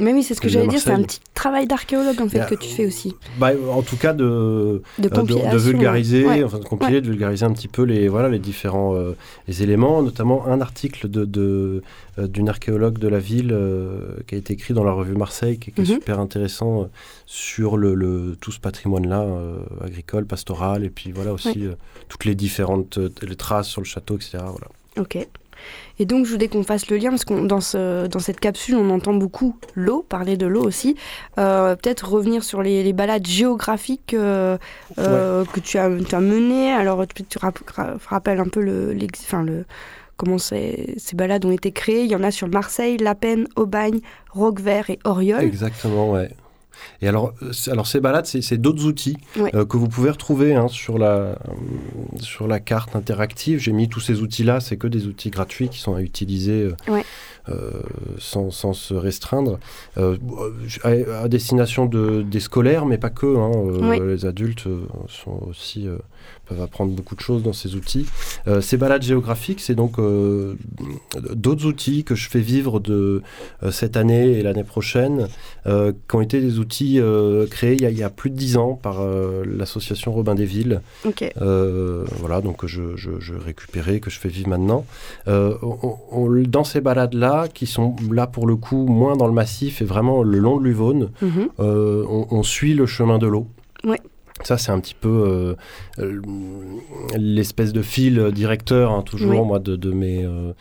Mais 0.00 0.12
oui, 0.12 0.24
c'est 0.24 0.34
ce 0.34 0.40
que 0.40 0.48
j'allais 0.48 0.66
dire, 0.66 0.80
c'est 0.80 0.90
un 0.90 1.02
petit 1.02 1.20
travail 1.34 1.66
d'archéologue 1.66 2.20
en 2.20 2.28
fait 2.28 2.46
que 2.46 2.56
tu 2.56 2.68
fais 2.68 2.86
aussi. 2.86 3.14
Bah, 3.38 3.50
en 3.70 3.82
tout 3.82 3.96
cas 3.96 4.12
de, 4.12 4.82
de, 4.98 5.08
de 5.08 5.56
vulgariser, 5.56 6.42
enfin 6.42 6.58
de 6.58 6.64
compiler, 6.64 7.00
de 7.00 7.08
vulgariser 7.08 7.44
un 7.44 7.52
petit 7.52 7.68
peu 7.68 7.82
les, 7.82 8.08
voilà, 8.08 8.28
les 8.28 8.40
différents 8.40 8.94
les 9.46 9.62
éléments, 9.62 10.02
notamment 10.02 10.46
un 10.46 10.60
article 10.60 11.08
de, 11.08 11.24
de 11.24 11.82
d'une 12.18 12.48
archéologue 12.48 12.98
de 12.98 13.08
la 13.08 13.18
ville 13.18 13.56
qui 14.26 14.34
a 14.34 14.38
été 14.38 14.52
écrit 14.52 14.74
dans 14.74 14.84
la 14.84 14.92
revue 14.92 15.16
Marseille, 15.16 15.58
qui, 15.58 15.70
est 15.70 15.78
mhm. 15.78 15.86
super 15.86 16.20
intéressant 16.20 16.88
sur 17.26 17.76
le, 17.76 17.94
le, 17.94 18.36
tout 18.40 18.52
ce 18.52 18.60
patrimoine-là, 18.60 19.26
agricole, 19.80 20.26
pastoral, 20.26 20.84
et 20.84 20.90
puis 20.90 21.12
voilà 21.12 21.32
aussi 21.32 21.68
toutes 22.08 22.24
les 22.24 22.34
différentes 22.34 22.98
les 23.22 23.36
traces 23.36 23.68
sur 23.68 23.80
le 23.80 23.86
château, 23.86 24.16
etc. 24.16 24.38
Voilà. 24.38 24.68
Ok. 24.98 25.26
Et 25.98 26.06
donc, 26.06 26.26
je 26.26 26.32
voulais 26.32 26.48
qu'on 26.48 26.62
fasse 26.62 26.88
le 26.90 26.96
lien, 26.96 27.10
parce 27.10 27.24
que 27.24 27.46
dans, 27.46 27.60
ce, 27.60 28.06
dans 28.06 28.18
cette 28.18 28.40
capsule, 28.40 28.76
on 28.76 28.90
entend 28.90 29.14
beaucoup 29.14 29.56
l'eau, 29.74 30.04
parler 30.08 30.36
de 30.36 30.46
l'eau 30.46 30.62
aussi. 30.62 30.96
Euh, 31.38 31.76
peut-être 31.76 32.08
revenir 32.08 32.42
sur 32.42 32.62
les, 32.62 32.92
balades 32.92 33.26
géographiques 33.26 34.14
euh, 34.14 34.56
euh, 34.98 35.44
que 35.44 35.60
tu 35.60 35.78
as, 35.78 35.90
tu 36.06 36.14
as 36.14 36.20
menées. 36.20 36.72
Alors, 36.72 37.06
tu, 37.06 37.24
tu 37.24 37.38
rappelles 38.06 38.40
un 38.40 38.48
peu 38.48 38.60
le, 38.60 38.96
enfin, 39.24 39.42
le, 39.42 39.64
comment 40.16 40.38
ces, 40.38 40.94
ces 40.96 41.16
balades 41.16 41.44
ont 41.44 41.52
été 41.52 41.72
créées. 41.72 42.04
Il 42.04 42.10
y 42.10 42.16
en 42.16 42.22
a 42.22 42.30
sur 42.30 42.48
Marseille, 42.48 42.96
La 42.98 43.14
Peine, 43.14 43.46
Aubagne, 43.56 44.00
Roquevert 44.30 44.90
et 44.90 44.98
Oriol. 45.04 45.42
Exactement, 45.42 46.10
ouais. 46.12 46.30
Et 47.02 47.08
alors, 47.08 47.34
euh, 47.42 47.52
alors 47.70 47.86
ces 47.86 48.00
balades, 48.00 48.26
c'est 48.26 48.58
d'autres 48.58 48.84
outils 48.84 49.16
euh, 49.38 49.64
que 49.64 49.76
vous 49.76 49.88
pouvez 49.88 50.10
retrouver 50.10 50.54
hein, 50.54 50.68
sur, 50.68 50.98
la, 50.98 51.06
euh, 51.06 51.36
sur 52.20 52.46
la 52.46 52.60
carte 52.60 52.96
interactive. 52.96 53.58
J'ai 53.58 53.72
mis 53.72 53.88
tous 53.88 54.00
ces 54.00 54.20
outils-là, 54.20 54.60
c'est 54.60 54.76
que 54.76 54.86
des 54.86 55.06
outils 55.06 55.30
gratuits 55.30 55.68
qui 55.68 55.78
sont 55.78 55.94
à 55.94 56.00
utiliser 56.00 56.70
sans, 58.18 58.50
sans, 58.50 58.72
se 58.72 58.94
restreindre. 58.94 59.58
À, 59.96 61.28
destination 61.28 61.86
de, 61.86 62.22
des 62.22 62.40
scolaires, 62.40 62.86
mais 62.86 62.98
pas 62.98 63.10
que. 63.10 63.26
Hein, 63.26 63.98
les 64.06 64.26
adultes 64.26 64.66
sont 65.08 65.40
aussi 65.48 65.88
peuvent 66.46 66.60
apprendre 66.60 66.92
beaucoup 66.92 67.14
de 67.14 67.20
choses 67.20 67.42
dans 67.42 67.52
ces 67.52 67.74
outils. 67.74 68.06
Euh, 68.46 68.60
ces 68.60 68.76
balades 68.76 69.02
géographiques, 69.02 69.60
c'est 69.60 69.74
donc 69.74 69.98
euh, 69.98 70.54
d'autres 71.34 71.66
outils 71.66 72.04
que 72.04 72.14
je 72.14 72.28
fais 72.28 72.40
vivre 72.40 72.80
de 72.80 73.22
euh, 73.62 73.70
cette 73.70 73.96
année 73.96 74.32
et 74.32 74.42
l'année 74.42 74.64
prochaine, 74.64 75.28
qui 75.64 76.16
ont 76.16 76.20
été 76.20 76.40
des 76.40 76.58
outils 76.58 77.00
créés 77.50 77.76
il 77.80 77.98
y, 77.98 78.02
a, 78.02 78.10
plus 78.10 78.30
de 78.30 78.36
dix 78.36 78.56
ans 78.56 78.78
par 78.80 79.02
l'association 79.44 80.12
Robin 80.12 80.34
des 80.34 80.44
Villes. 80.44 80.80
voilà, 81.36 82.40
donc 82.42 82.66
je, 82.66 82.96
je, 82.96 83.34
récupérais, 83.34 84.00
que 84.00 84.10
je 84.10 84.18
fais 84.18 84.28
vivre 84.28 84.48
maintenant. 84.48 84.84
dans 85.26 86.64
ces 86.64 86.80
balades-là, 86.80 87.48
qui 87.48 87.66
sont 87.66 87.96
là 88.10 88.26
pour 88.26 88.46
le 88.46 88.56
coup 88.56 88.86
moins 88.86 89.16
dans 89.16 89.26
le 89.26 89.32
massif 89.32 89.80
et 89.80 89.84
vraiment 89.84 90.22
le 90.22 90.38
long 90.38 90.58
de 90.58 90.64
l'Uvonne, 90.64 91.10
mhm. 91.22 91.48
on, 91.58 92.26
on, 92.30 92.42
suit 92.42 92.74
le 92.74 92.86
chemin 92.86 93.18
de 93.18 93.26
l'eau. 93.26 93.46
Ouais. 93.84 94.00
Ça, 94.44 94.58
c'est 94.58 94.70
un 94.70 94.78
petit 94.78 94.94
peu 94.94 95.08
euh, 95.08 95.54
euh, 95.98 96.20
l'espèce 97.16 97.72
de 97.72 97.80
fil 97.80 98.30
directeur, 98.30 98.92
hein, 98.92 99.02
toujours, 99.02 99.46
moi, 99.46 99.58
de, 99.58 99.74
de 99.74 99.90
mes, 99.90 100.22
euh, 100.22 100.52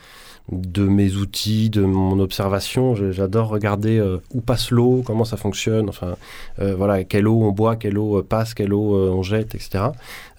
de 0.50 0.84
mes 0.84 1.16
outils, 1.16 1.70
de 1.70 1.82
mon 1.82 2.18
observation. 2.20 2.96
J'adore 2.96 3.50
regarder 3.50 4.02
où 4.34 4.40
passe 4.40 4.72
l'eau, 4.72 5.04
comment 5.06 5.26
ça 5.26 5.36
fonctionne, 5.36 5.90
enfin, 5.90 6.16
voilà, 6.58 7.04
quelle 7.04 7.28
eau 7.28 7.42
on 7.44 7.52
boit, 7.52 7.76
quelle 7.76 7.98
eau 7.98 8.24
passe, 8.24 8.54
quelle 8.54 8.74
eau 8.74 8.96
on 8.96 9.22
jette, 9.22 9.54
etc. 9.56 9.86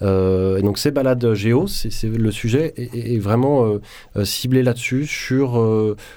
et 0.01 0.61
donc, 0.61 0.79
ces 0.79 0.91
balades 0.91 1.33
géo, 1.33 1.67
c'est 1.67 2.03
le 2.03 2.31
sujet 2.31 2.73
est, 2.77 3.15
est 3.15 3.19
vraiment 3.19 3.79
ciblé 4.23 4.63
là-dessus, 4.63 5.05
sur 5.05 5.59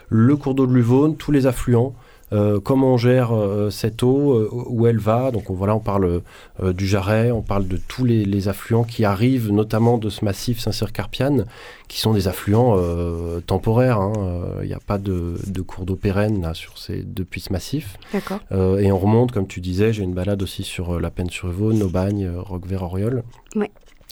le 0.09 0.37
cours 0.37 0.55
d'eau 0.55 0.67
de 0.67 0.73
l'Uvonne, 0.73 1.17
tous 1.17 1.33
les 1.33 1.47
affluents. 1.47 1.95
Euh, 2.33 2.61
comment 2.61 2.95
on 2.95 2.97
gère 2.97 3.35
euh, 3.35 3.71
cette 3.71 4.03
eau, 4.03 4.33
euh, 4.33 4.49
où 4.53 4.87
elle 4.87 4.99
va? 4.99 5.31
Donc 5.31 5.45
voilà, 5.49 5.75
on 5.75 5.81
parle 5.81 6.23
du 6.63 6.87
Jarret, 6.87 7.31
on 7.31 7.43
parle 7.43 7.67
de 7.67 7.77
tous 7.77 8.05
les, 8.05 8.49
affluents 8.49 8.85
qui 8.85 9.05
arrivent, 9.05 9.51
notamment 9.53 9.99
de 9.99 10.11
ce 10.11 10.25
massif 10.25 10.61
Saint-Cyr-Carpiane, 10.61 11.45
qui 11.89 11.99
sont 12.01 12.13
des 12.13 12.29
affluents 12.29 12.77
temporaires. 13.47 13.99
Hein. 13.99 14.13
Il 14.63 14.69
n'y 14.69 14.75
a 14.75 14.81
pas 14.81 14.99
de, 14.99 15.37
cours 15.67 15.85
d'eau 15.85 15.97
pérenne 15.97 16.41
là, 16.41 16.55
sur 16.55 16.79
ces, 16.79 17.03
depuis 17.03 17.41
ce 17.41 17.53
massif. 17.53 17.97
et 18.15 18.93
on 18.93 18.99
remonte, 18.99 19.33
comme 19.33 19.47
tu 19.47 19.61
disais, 19.61 19.93
j'ai 19.93 20.05
une 20.05 20.15
balade 20.15 20.43
aussi 20.43 20.63
sur 20.63 21.01
la 21.01 21.11
Peine-sur-Vaune, 21.11 21.83
Aubagne, 21.83 22.31
Roquevert-Oriol. 22.37 23.23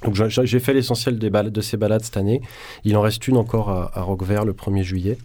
Donc 0.05 0.15
j'ai 0.15 0.61
fait 0.61 0.75
l'essentiel 0.75 1.19
de 1.19 1.61
ces 1.61 1.77
balades 1.77 2.03
cette 2.03 2.17
année. 2.17 2.43
Il 2.85 2.97
en 2.97 3.01
reste 3.01 3.27
une 3.29 3.37
encore 3.37 3.71
à, 3.71 3.91
à 3.95 4.03
Roquevert 4.03 4.45
le 4.45 4.53
1er 4.53 4.83
juillet. 4.83 5.19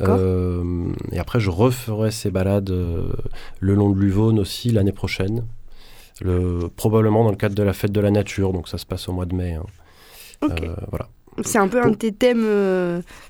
Euh, 0.00 0.92
et 1.12 1.18
après, 1.18 1.40
je 1.40 1.50
referai 1.50 2.10
ces 2.10 2.30
balades 2.30 2.70
euh, 2.70 3.08
le 3.60 3.74
long 3.74 3.90
de 3.90 3.98
l'Uvonne 3.98 4.38
aussi 4.38 4.70
l'année 4.70 4.92
prochaine. 4.92 5.44
Le, 6.20 6.68
probablement 6.76 7.24
dans 7.24 7.30
le 7.30 7.36
cadre 7.36 7.54
de 7.54 7.62
la 7.62 7.72
fête 7.72 7.92
de 7.92 8.00
la 8.00 8.10
nature, 8.10 8.52
donc 8.52 8.68
ça 8.68 8.78
se 8.78 8.86
passe 8.86 9.08
au 9.08 9.12
mois 9.12 9.26
de 9.26 9.34
mai. 9.34 9.54
Hein. 9.54 9.64
Euh, 10.44 10.74
voilà. 10.90 11.08
C'est 11.42 11.58
un 11.58 11.66
peu 11.66 11.82
un 11.82 11.90
de 11.90 11.96
tes 11.96 12.12
thèmes 12.12 12.46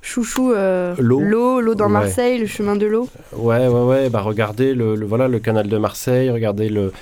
chouchou, 0.03 0.53
l'eau, 0.98 1.61
l'eau 1.61 1.74
dans 1.74 1.88
Marseille, 1.88 2.38
le 2.38 2.46
chemin 2.46 2.77
de 2.77 2.85
l'eau. 2.85 3.09
Ouais, 3.35 3.66
ouais, 3.66 3.83
ouais. 3.83 4.11
Bah 4.11 4.20
regardez 4.20 4.74
le, 4.74 4.94
voilà 5.07 5.27
le 5.27 5.38
canal 5.38 5.68
de 5.68 5.79
Marseille, 5.79 6.29
regardez 6.29 6.68
le 6.68 6.92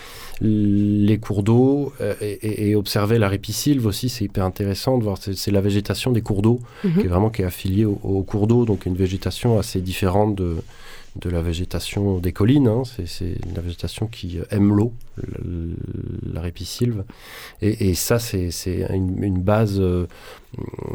les 0.41 1.19
cours 1.19 1.43
d'eau 1.43 1.93
euh, 2.01 2.15
et, 2.21 2.75
observer 2.75 3.19
la 3.19 3.29
ripisylve 3.29 3.87
aussi, 3.87 4.09
c'est 4.09 4.25
hyper 4.25 4.45
intéressant 4.45 4.99
de 4.99 5.05
voir. 5.05 5.19
C'est 5.19 5.51
la 5.51 5.61
végétation 5.61 6.11
des 6.11 6.23
cours 6.23 6.43
d'eau 6.43 6.61
mhm. 6.85 6.95
qui 6.95 7.01
est 7.01 7.09
vraiment 7.09 7.31
qui 7.31 7.43
est 7.43 7.45
affiliée 7.45 7.85
au, 7.85 8.23
cours 8.23 8.47
d'eau, 8.47 8.65
donc 8.65 8.87
une 8.87 8.97
végétation 8.97 9.59
assez 9.59 9.81
différente 9.81 10.35
de, 10.35 10.57
de 11.17 11.29
la 11.29 11.43
végétation 11.43 12.19
des 12.19 12.33
collines. 12.33 12.69
Hein. 12.69 12.83
C'est 12.85 13.35
la 13.55 13.61
végétation 13.61 14.07
qui 14.07 14.39
aime 14.51 14.75
l'eau, 14.75 14.93
la 16.33 16.41
ripisylve. 16.41 17.05
Et, 17.61 17.91
et 17.91 17.95
ça, 17.95 18.19
c'est 18.19 18.51
une, 18.91 19.43
base 19.43 19.79
euh, 19.79 20.07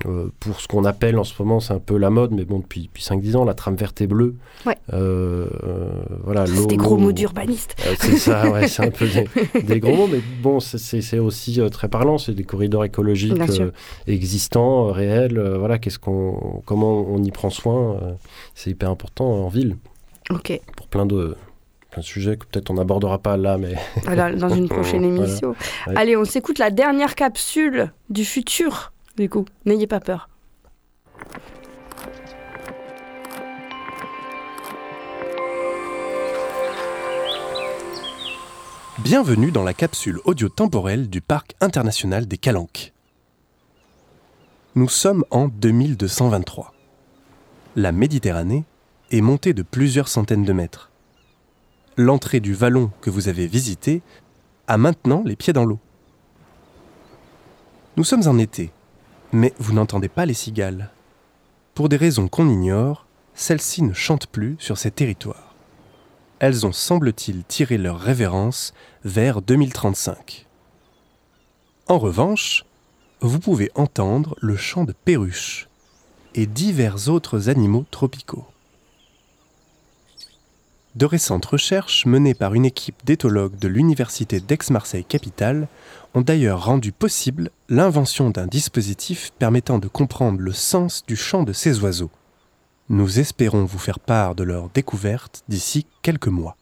euh, 0.06 0.30
pour 0.40 0.60
ce 0.60 0.68
qu'on 0.68 0.86
appelle 0.86 1.20
en 1.20 1.24
ce 1.24 1.34
moment, 1.42 1.60
c'est 1.60 1.74
un 1.74 1.80
peu 1.80 1.98
la 1.98 2.10
mode, 2.10 2.32
mais 2.32 2.46
bon, 2.46 2.60
depuis, 2.60 2.84
depuis 2.84 3.04
5-10 3.04 3.36
ans, 3.36 3.46
la 3.46 3.54
trame 3.54 3.76
verte 3.76 4.02
et 4.02 4.08
bleue. 4.08 4.36
Ouais. 4.66 4.78
Euh, 4.94 5.48
voilà, 6.24 6.48
c'est 6.48 6.66
des 6.66 6.78
gros 6.78 6.98
mots 6.98 7.12
d'urbaniste. 7.12 7.76
c'est 8.00 8.18
ça, 8.18 8.50
ouais, 8.52 8.68
c'est 8.68 8.86
un 8.86 8.92
peu 8.92 9.08
des, 9.62 9.80
gros 9.80 9.96
mots, 9.96 10.08
mais 10.08 10.22
bon, 10.42 10.60
c'est 10.60 11.20
aussi 11.20 11.60
très 11.72 11.90
parlant. 11.90 12.18
C'est 12.18 12.34
des 12.34 12.44
corridors 12.44 12.86
écologiques 12.86 13.34
existants, 14.08 14.92
réels. 14.92 15.40
voilà, 15.60 15.78
qu'est-ce 15.78 16.00
qu'on, 16.00 16.64
comment 16.66 17.06
on 17.08 17.24
y 17.24 17.32
prend 17.32 17.52
soin, 17.52 18.00
c'est 18.56 18.72
hyper 18.72 18.90
important 18.90 19.46
en 19.46 19.50
ville. 19.50 19.76
Ok. 20.30 20.60
Pour 20.76 20.88
plein 20.88 21.06
de, 21.06 21.36
plein 21.90 22.02
de 22.02 22.06
sujets 22.06 22.38
que 22.38 22.46
peut-être 22.46 22.70
on 22.70 22.76
n'abordera 22.76 23.20
pas 23.20 23.38
là, 23.38 23.58
mais. 23.58 23.76
dans 24.38 24.50
une 24.50 24.68
prochaine 24.68 25.04
émission. 25.18 25.56
Allez, 25.96 26.18
on 26.18 26.26
s'écoute 26.26 26.60
la 26.60 26.70
dernière 26.70 27.16
capsule 27.16 27.92
du 28.10 28.26
futur, 28.26 28.92
du 29.16 29.30
coup. 29.30 29.46
N'ayez 29.66 29.88
pas 29.88 30.00
peur. 30.00 30.30
Bienvenue 39.00 39.52
dans 39.52 39.64
la 39.64 39.74
capsule 39.74 40.20
audio-temporelle 40.26 41.08
du 41.08 41.22
Parc 41.22 41.56
international 41.62 42.28
des 42.28 42.38
Calanques. 42.38 42.92
Nous 44.76 44.90
sommes 44.90 45.24
en 45.32 45.48
2223. 45.48 46.74
La 47.78 47.92
Méditerranée 47.94 48.66
est 49.12 49.22
montée 49.22 49.54
de 49.54 49.64
plusieurs 49.64 50.08
centaines 50.08 50.44
de 50.44 50.54
mètres. 50.54 50.92
L'entrée 51.96 52.40
du 52.40 52.54
vallon 52.54 52.92
que 53.02 53.10
vous 53.10 53.28
avez 53.28 53.48
visité 53.48 54.02
a 54.68 54.78
maintenant 54.78 55.24
les 55.26 55.36
pieds 55.36 55.54
dans 55.54 55.66
l'eau. 55.66 55.80
Nous 57.96 58.04
sommes 58.04 58.28
en 58.28 58.38
été, 58.38 58.72
mais 59.32 59.54
vous 59.58 59.74
n'entendez 59.74 60.10
pas 60.10 60.26
les 60.26 60.34
cigales. 60.34 60.92
Pour 61.74 61.90
des 61.90 61.98
raisons 61.98 62.28
qu'on 62.28 62.50
ignore, 62.50 63.06
celles-ci 63.34 63.82
ne 63.82 63.94
chantent 63.94 64.28
plus 64.28 64.56
sur 64.60 64.78
ces 64.78 64.92
territoires. 64.92 65.56
Elles 66.40 66.68
ont, 66.68 66.72
semble-t-il, 66.72 67.44
tiré 67.44 67.78
leur 67.78 68.00
révérence 68.00 68.74
vers 69.04 69.42
2035. 69.42 70.46
En 71.88 71.98
revanche, 71.98 72.66
vous 73.22 73.40
pouvez 73.40 73.72
entendre 73.74 74.36
le 74.42 74.56
chant 74.56 74.84
de 74.84 74.94
perruches 74.94 75.68
et 76.36 76.46
divers 76.46 77.10
autres 77.10 77.50
animaux 77.50 77.86
tropicaux. 77.90 78.46
De 80.98 81.06
récentes 81.06 81.46
recherches 81.46 82.08
menées 82.08 82.34
par 82.34 82.56
une 82.56 82.66
équipe 82.66 83.06
d'éthologues 83.06 83.60
de 83.60 83.68
l'Université 83.68 84.40
d'Aix-Marseille-Capitale 84.40 85.68
ont 86.16 86.22
d'ailleurs 86.22 86.66
rendu 86.66 86.92
possible 86.92 87.52
l'invention 87.70 88.32
d'un 88.32 88.48
dispositif 88.48 89.32
permettant 89.38 89.78
de 89.78 89.88
comprendre 89.88 90.40
le 90.40 90.54
sens 90.54 91.06
du 91.06 91.16
chant 91.16 91.44
de 91.44 91.54
ces 91.54 91.82
oiseaux. 91.82 92.10
Nous 92.90 93.20
espérons 93.20 93.64
vous 93.64 93.78
faire 93.78 94.00
part 94.00 94.34
de 94.34 94.42
leur 94.42 94.70
découverte 94.70 95.44
d'ici 95.48 95.86
quelques 96.02 96.30
mois. 96.30 96.58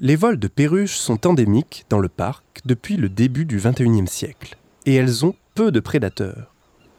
Les 0.00 0.16
vols 0.16 0.40
de 0.40 0.48
perruches 0.48 0.96
sont 0.96 1.24
endémiques 1.24 1.86
dans 1.88 2.00
le 2.00 2.08
parc 2.08 2.62
depuis 2.64 2.96
le 2.96 3.08
début 3.08 3.44
du 3.44 3.58
XXIe 3.58 4.08
siècle, 4.08 4.58
et 4.86 4.96
elles 4.96 5.24
ont 5.24 5.36
peu 5.54 5.70
de 5.70 5.78
prédateurs. 5.78 6.52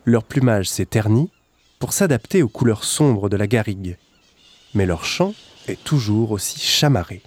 Leur 0.05 0.23
plumage 0.23 0.69
s'est 0.69 0.85
terni 0.85 1.29
pour 1.77 1.91
s'adapter 1.91 2.41
aux 2.41 2.47
couleurs 2.47 2.85
sombres 2.85 3.27
de 3.27 3.35
la 3.35 3.47
garrigue, 3.47 3.97
mais 4.73 4.85
leur 4.85 5.03
chant 5.03 5.33
est 5.67 5.83
toujours 5.83 6.31
aussi 6.31 6.59
chamarré. 6.59 7.21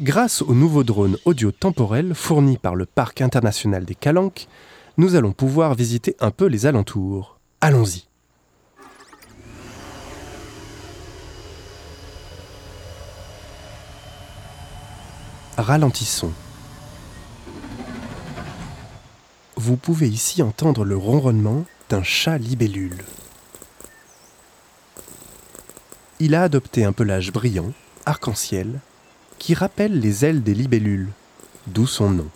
Grâce 0.00 0.42
au 0.42 0.54
nouveau 0.54 0.84
drone 0.84 1.16
audio-temporel 1.24 2.14
fourni 2.14 2.56
par 2.56 2.76
le 2.76 2.86
Parc 2.86 3.20
international 3.20 3.84
des 3.84 3.96
Calanques, 3.96 4.46
nous 4.96 5.16
allons 5.16 5.32
pouvoir 5.32 5.74
visiter 5.74 6.16
un 6.20 6.30
peu 6.30 6.46
les 6.46 6.66
alentours. 6.66 7.38
Allons-y. 7.60 8.04
Ralentissons. 15.56 16.32
Vous 19.56 19.76
pouvez 19.76 20.08
ici 20.08 20.40
entendre 20.40 20.84
le 20.84 20.96
ronronnement 20.96 21.64
d'un 21.88 22.04
chat 22.04 22.38
libellule. 22.38 23.04
Il 26.20 26.34
a 26.34 26.42
adopté 26.42 26.84
un 26.84 26.92
pelage 26.92 27.32
brillant, 27.32 27.72
arc-en-ciel, 28.04 28.80
qui 29.38 29.54
rappelle 29.54 30.00
les 30.00 30.24
ailes 30.24 30.42
des 30.42 30.54
libellules, 30.54 31.10
d'où 31.68 31.86
son 31.86 32.10
nom. 32.10 32.28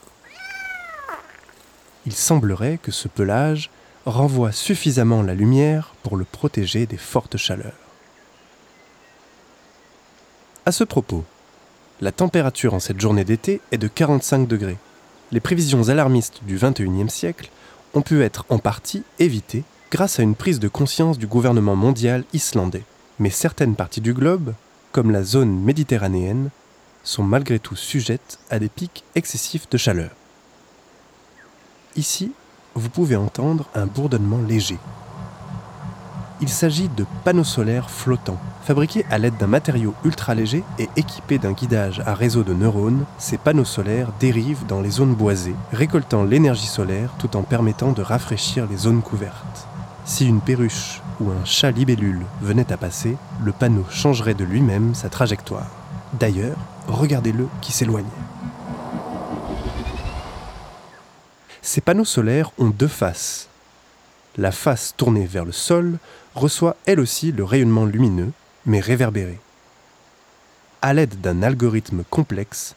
Il 2.07 2.12
semblerait 2.12 2.79
que 2.81 2.92
ce 2.92 3.09
pelage 3.09 3.71
renvoie 4.07 4.53
suffisamment 4.53 5.23
la 5.23 5.35
lumière 5.35 5.95
pour 6.05 6.16
le 6.16 6.25
protéger 6.25 6.87
des 6.87 6.97
fortes 6.97 7.37
chaleurs. 7.37 7.73
À 10.64 10.71
ce 10.71 10.85
propos, 10.85 11.25
la 12.01 12.12
température 12.12 12.75
en 12.75 12.81
cette 12.81 13.01
journée 13.01 13.25
d'été 13.25 13.61
est 13.73 13.79
de 13.79 13.88
45 13.88 14.47
degrés. 14.47 14.79
Les 15.33 15.40
prévisions 15.40 15.88
alarmistes 15.88 16.45
du 16.45 16.57
XXIe 16.57 17.11
siècle 17.11 17.51
ont 17.95 18.03
pu 18.03 18.23
être 18.23 18.47
en 18.49 18.59
partie 18.59 19.03
évitées 19.18 19.64
grâce 19.90 20.21
à 20.21 20.23
une 20.23 20.37
prise 20.37 20.61
de 20.61 20.68
conscience 20.68 21.18
du 21.18 21.27
gouvernement 21.27 21.75
mondial 21.75 22.25
islandais. 22.33 22.85
Mais 23.22 23.30
certaines 23.30 23.76
parties 23.76 24.00
du 24.00 24.14
globe, 24.14 24.52
comme 24.90 25.12
la 25.12 25.22
zone 25.22 25.62
méditerranéenne, 25.62 26.50
sont 27.04 27.22
malgré 27.22 27.61
tout 27.61 27.76
sujettes 27.76 28.40
à 28.50 28.58
des 28.58 28.68
pics 28.68 29.04
excessifs 29.14 29.70
de 29.70 29.78
chaleur. 29.78 30.11
Ici, 31.94 32.32
vous 32.74 32.88
pouvez 32.88 33.14
entendre 33.14 33.68
un 33.76 33.87
bourdonnement 33.87 34.40
léger. 34.42 34.76
Il 36.40 36.48
s'agit 36.48 36.88
de 36.88 37.06
panneaux 37.22 37.44
solaires 37.44 37.90
flottants. 37.90 38.40
Fabriqués 38.64 39.06
à 39.08 39.18
l'aide 39.18 39.37
d'un 39.37 39.46
matériau 39.46 39.94
ultra 40.04 40.35
léger 40.35 40.64
et 40.80 40.88
équipés 40.96 41.38
d'un 41.38 41.52
guidage 41.52 42.00
à 42.00 42.14
réseau 42.14 42.42
de 42.42 42.52
neurones, 42.52 43.04
ces 43.18 43.38
panneaux 43.38 43.64
solaires 43.64 44.11
dérivent 44.18 44.66
dans 44.66 44.80
les 44.80 44.90
zones 44.90 45.14
boisées, 45.14 45.54
récoltant 45.72 46.24
l'énergie 46.24 46.66
solaire 46.66 47.14
tout 47.20 47.37
en 47.37 47.44
permettant 47.44 47.92
de 47.92 48.02
rafraîchir 48.02 48.66
les 48.68 48.78
zones 48.78 49.00
couvertes. 49.00 49.68
Si 50.05 50.27
une 50.27 50.41
perruche 50.41 51.01
ou 51.21 51.31
un 51.31 51.45
chat 51.45 51.71
libellule 51.71 52.23
venait 52.41 52.73
à 52.73 52.77
passer, 52.77 53.17
le 53.45 53.53
panneau 53.53 53.85
changerait 53.91 54.35
de 54.35 54.45
lui-même 54.45 54.95
sa 54.95 55.09
trajectoire. 55.09 55.71
D'ailleurs, 56.19 56.57
regardez-le 56.88 57.47
qui 57.61 57.73
s'éloigne. 57.73 58.05
Ces 61.62 61.81
panneaux 61.81 62.05
solaires 62.05 62.51
ont 62.59 62.71
deux 62.71 62.88
faces. 62.88 63.49
La 64.37 64.51
face 64.51 64.95
tournée 64.97 65.27
vers 65.27 65.45
le 65.45 65.53
sol 65.53 65.99
reçoit 66.35 66.77
elle 66.87 66.99
aussi 66.99 67.31
le 67.31 67.45
rayonnement 67.45 67.85
lumineux, 67.85 68.33
mais 68.67 68.81
réverbéré. 68.81 69.38
À 70.83 70.95
l'aide 70.95 71.21
d'un 71.21 71.43
algorithme 71.43 72.03
complexe, 72.11 72.75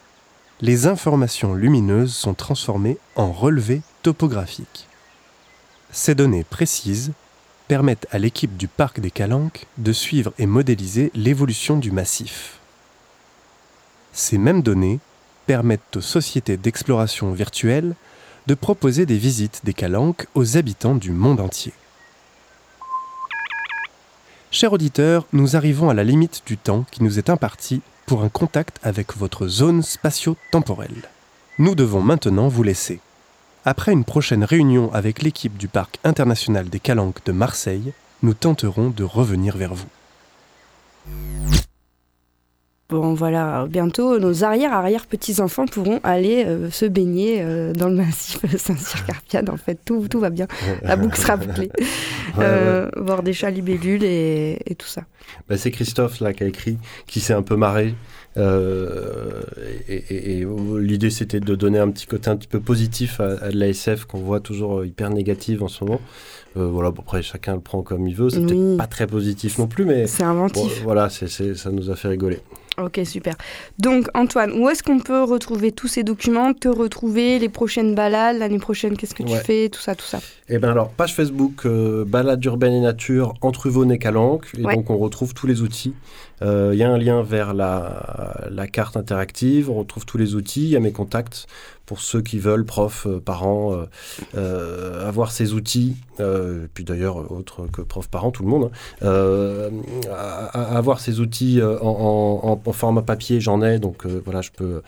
les 0.61 0.85
informations 0.85 1.55
lumineuses 1.55 2.13
sont 2.13 2.35
transformées 2.35 2.97
en 3.15 3.31
relevés 3.31 3.81
topographiques. 4.03 4.87
Ces 5.95 6.13
données 6.13 6.43
précises 6.43 7.13
permettent 7.69 8.05
à 8.11 8.19
l'équipe 8.19 8.57
du 8.57 8.67
parc 8.67 8.99
des 8.99 9.11
Calanques 9.11 9.65
de 9.77 9.93
suivre 9.93 10.33
et 10.37 10.45
modéliser 10.45 11.09
l'évolution 11.15 11.77
du 11.77 11.89
massif. 11.89 12.59
Ces 14.11 14.37
mêmes 14.37 14.61
données 14.61 14.99
permettent 15.45 15.95
aux 15.95 16.01
sociétés 16.01 16.57
d'exploration 16.57 17.31
virtuelle 17.31 17.95
de 18.45 18.53
proposer 18.55 19.05
des 19.05 19.17
visites 19.17 19.61
des 19.63 19.73
Calanques 19.73 20.27
aux 20.35 20.57
habitants 20.57 20.95
du 20.95 21.11
monde 21.11 21.39
entier. 21.39 21.71
Chers 24.51 24.73
auditeurs, 24.73 25.25
nous 25.31 25.55
arrivons 25.55 25.89
à 25.89 25.93
la 25.93 26.03
limite 26.03 26.43
du 26.45 26.57
temps 26.57 26.85
qui 26.91 27.03
nous 27.03 27.19
est 27.19 27.29
imparti 27.29 27.81
pour 28.05 28.21
un 28.21 28.29
contact 28.29 28.79
avec 28.83 29.15
votre 29.15 29.47
zone 29.47 29.81
spatio-temporelle. 29.81 31.09
Nous 31.57 31.73
devons 31.73 32.01
maintenant 32.01 32.49
vous 32.49 32.63
laisser. 32.63 32.99
Après 33.67 33.91
une 33.91 34.03
prochaine 34.03 34.43
réunion 34.43 34.93
avec 34.93 35.23
l'équipe 35.23 35.57
du 35.57 35.67
Parc 35.67 35.97
international 36.03 36.69
des 36.69 36.79
Calanques 36.79 37.25
de 37.25 37.31
Marseille, 37.31 37.93
nous 38.21 38.35
tenterons 38.35 38.91
de 38.91 39.03
revenir 39.03 39.57
vers 39.57 39.73
vous. 39.73 39.87
Bon, 42.89 43.15
voilà, 43.15 43.65
bientôt, 43.67 44.19
nos 44.19 44.43
arrière-arrière-petits-enfants 44.43 45.65
pourront 45.65 45.99
aller 46.03 46.45
euh, 46.45 46.69
se 46.69 46.85
baigner 46.85 47.41
euh, 47.41 47.73
dans 47.73 47.89
le 47.89 47.95
massif 47.95 48.45
Saint-Cyr-Carpiane. 48.55 49.49
En 49.49 49.57
fait, 49.57 49.79
tout, 49.83 50.07
tout 50.07 50.19
va 50.19 50.29
bien. 50.29 50.45
La 50.83 50.95
boucle 50.95 51.17
sera 51.17 51.35
bouclée. 51.35 51.71
Euh, 52.37 52.87
voir 52.95 53.23
des 53.23 53.33
chats 53.33 53.49
libellules 53.49 54.03
et, 54.03 54.59
et 54.67 54.75
tout 54.75 54.85
ça. 54.85 55.05
Bah, 55.49 55.57
c'est 55.57 55.71
Christophe 55.71 56.19
là 56.19 56.33
qui 56.33 56.43
a 56.43 56.47
écrit, 56.47 56.77
qui 57.07 57.19
s'est 57.19 57.33
un 57.33 57.41
peu 57.41 57.55
marré. 57.55 57.95
Et, 58.37 60.39
et, 60.39 60.47
l'idée, 60.79 61.09
c'était 61.09 61.39
de 61.39 61.55
donner 61.55 61.79
un 61.79 61.89
petit 61.89 62.05
côté 62.05 62.29
un 62.29 62.35
petit 62.35 62.47
peu 62.47 62.59
positif 62.59 63.19
à, 63.19 63.37
à 63.41 63.49
de 63.49 63.57
l'ASF 63.57 64.05
qu'on 64.05 64.19
voit 64.19 64.39
toujours 64.39 64.85
hyper 64.85 65.09
négative 65.09 65.63
en 65.63 65.67
ce 65.67 65.83
moment. 65.83 66.01
voilà, 66.55 66.91
bon, 66.91 67.01
après, 67.01 67.21
chacun 67.21 67.55
le 67.55 67.61
prend 67.61 67.81
comme 67.81 68.07
il 68.07 68.15
veut. 68.15 68.29
C'était 68.29 68.77
pas 68.77 68.87
très 68.87 69.07
positif 69.07 69.57
non 69.57 69.67
plus, 69.67 69.85
mais. 69.85 70.07
C'est 70.07 70.23
inventif. 70.23 70.81
voilà, 70.83 71.09
c'est, 71.09 71.55
ça 71.55 71.71
nous 71.71 71.89
a 71.89 71.95
fait 71.95 72.09
rigoler. 72.09 72.39
Ok, 72.77 72.99
super. 73.05 73.35
Donc, 73.79 74.07
Antoine, 74.13 74.51
où 74.51 74.67
est-ce 74.67 74.83
qu'on 74.83 74.99
peut 74.99 75.23
retrouver 75.23 75.71
tous 75.71 75.87
ces 75.87 76.03
documents, 76.03 76.53
te 76.53 76.67
retrouver, 76.67 77.39
les 77.39 77.47
prochaines 77.47 77.95
balades, 77.95 78.37
l'année 78.37 78.59
prochaine, 78.59 78.97
qu'est-ce 78.97 79.15
que 79.15 79.23
tu 79.23 79.35
fais, 79.35 79.69
tout 79.69 79.79
ça, 79.79 79.95
tout 79.95 80.05
ça 80.05 80.19
Eh 80.49 80.57
bien, 80.57 80.71
alors, 80.71 80.89
page 80.89 81.15
Facebook, 81.15 81.65
euh, 81.65 82.03
balade 82.03 82.43
urbaine 82.43 82.73
et 82.73 82.81
nature, 82.81 83.33
entre 83.41 83.67
Yvonne 83.67 83.91
et 83.91 83.97
Calanque, 83.97 84.47
et 84.57 84.61
donc 84.61 84.89
on 84.89 84.97
retrouve 84.97 85.33
tous 85.33 85.47
les 85.47 85.61
outils. 85.61 85.93
Il 86.41 86.47
euh, 86.47 86.75
y 86.75 86.83
a 86.83 86.89
un 86.89 86.97
lien 86.97 87.23
vers 87.23 87.53
la, 87.53 88.47
la, 88.51 88.67
carte 88.67 88.97
interactive, 88.97 89.69
on 89.69 89.75
retrouve 89.75 90.05
tous 90.05 90.17
les 90.17 90.35
outils, 90.35 90.63
il 90.63 90.69
y 90.69 90.75
a 90.75 90.81
mes 90.81 90.91
contacts 90.91 91.47
pour 91.85 91.99
ceux 91.99 92.21
qui 92.21 92.39
veulent, 92.39 92.65
profs, 92.65 93.05
euh, 93.05 93.19
parents, 93.19 93.73
euh, 93.73 93.85
euh, 94.35 95.07
avoir 95.07 95.31
ces 95.31 95.53
outils, 95.53 95.95
puis 96.73 96.85
d'ailleurs 96.85 97.31
autres 97.31 97.67
que 97.67 97.81
profs, 97.81 98.07
parents, 98.07 98.31
tout 98.31 98.43
le 98.43 98.49
monde, 98.49 98.71
hein, 99.01 99.69
avoir 100.53 100.99
ces 101.01 101.19
outils 101.19 101.61
en, 101.61 102.59
format 102.71 103.01
papier, 103.01 103.41
j'en 103.41 103.61
ai, 103.61 103.79
donc 103.79 104.05
voilà, 104.23 104.41
je 104.41 104.51
peux 104.51 104.81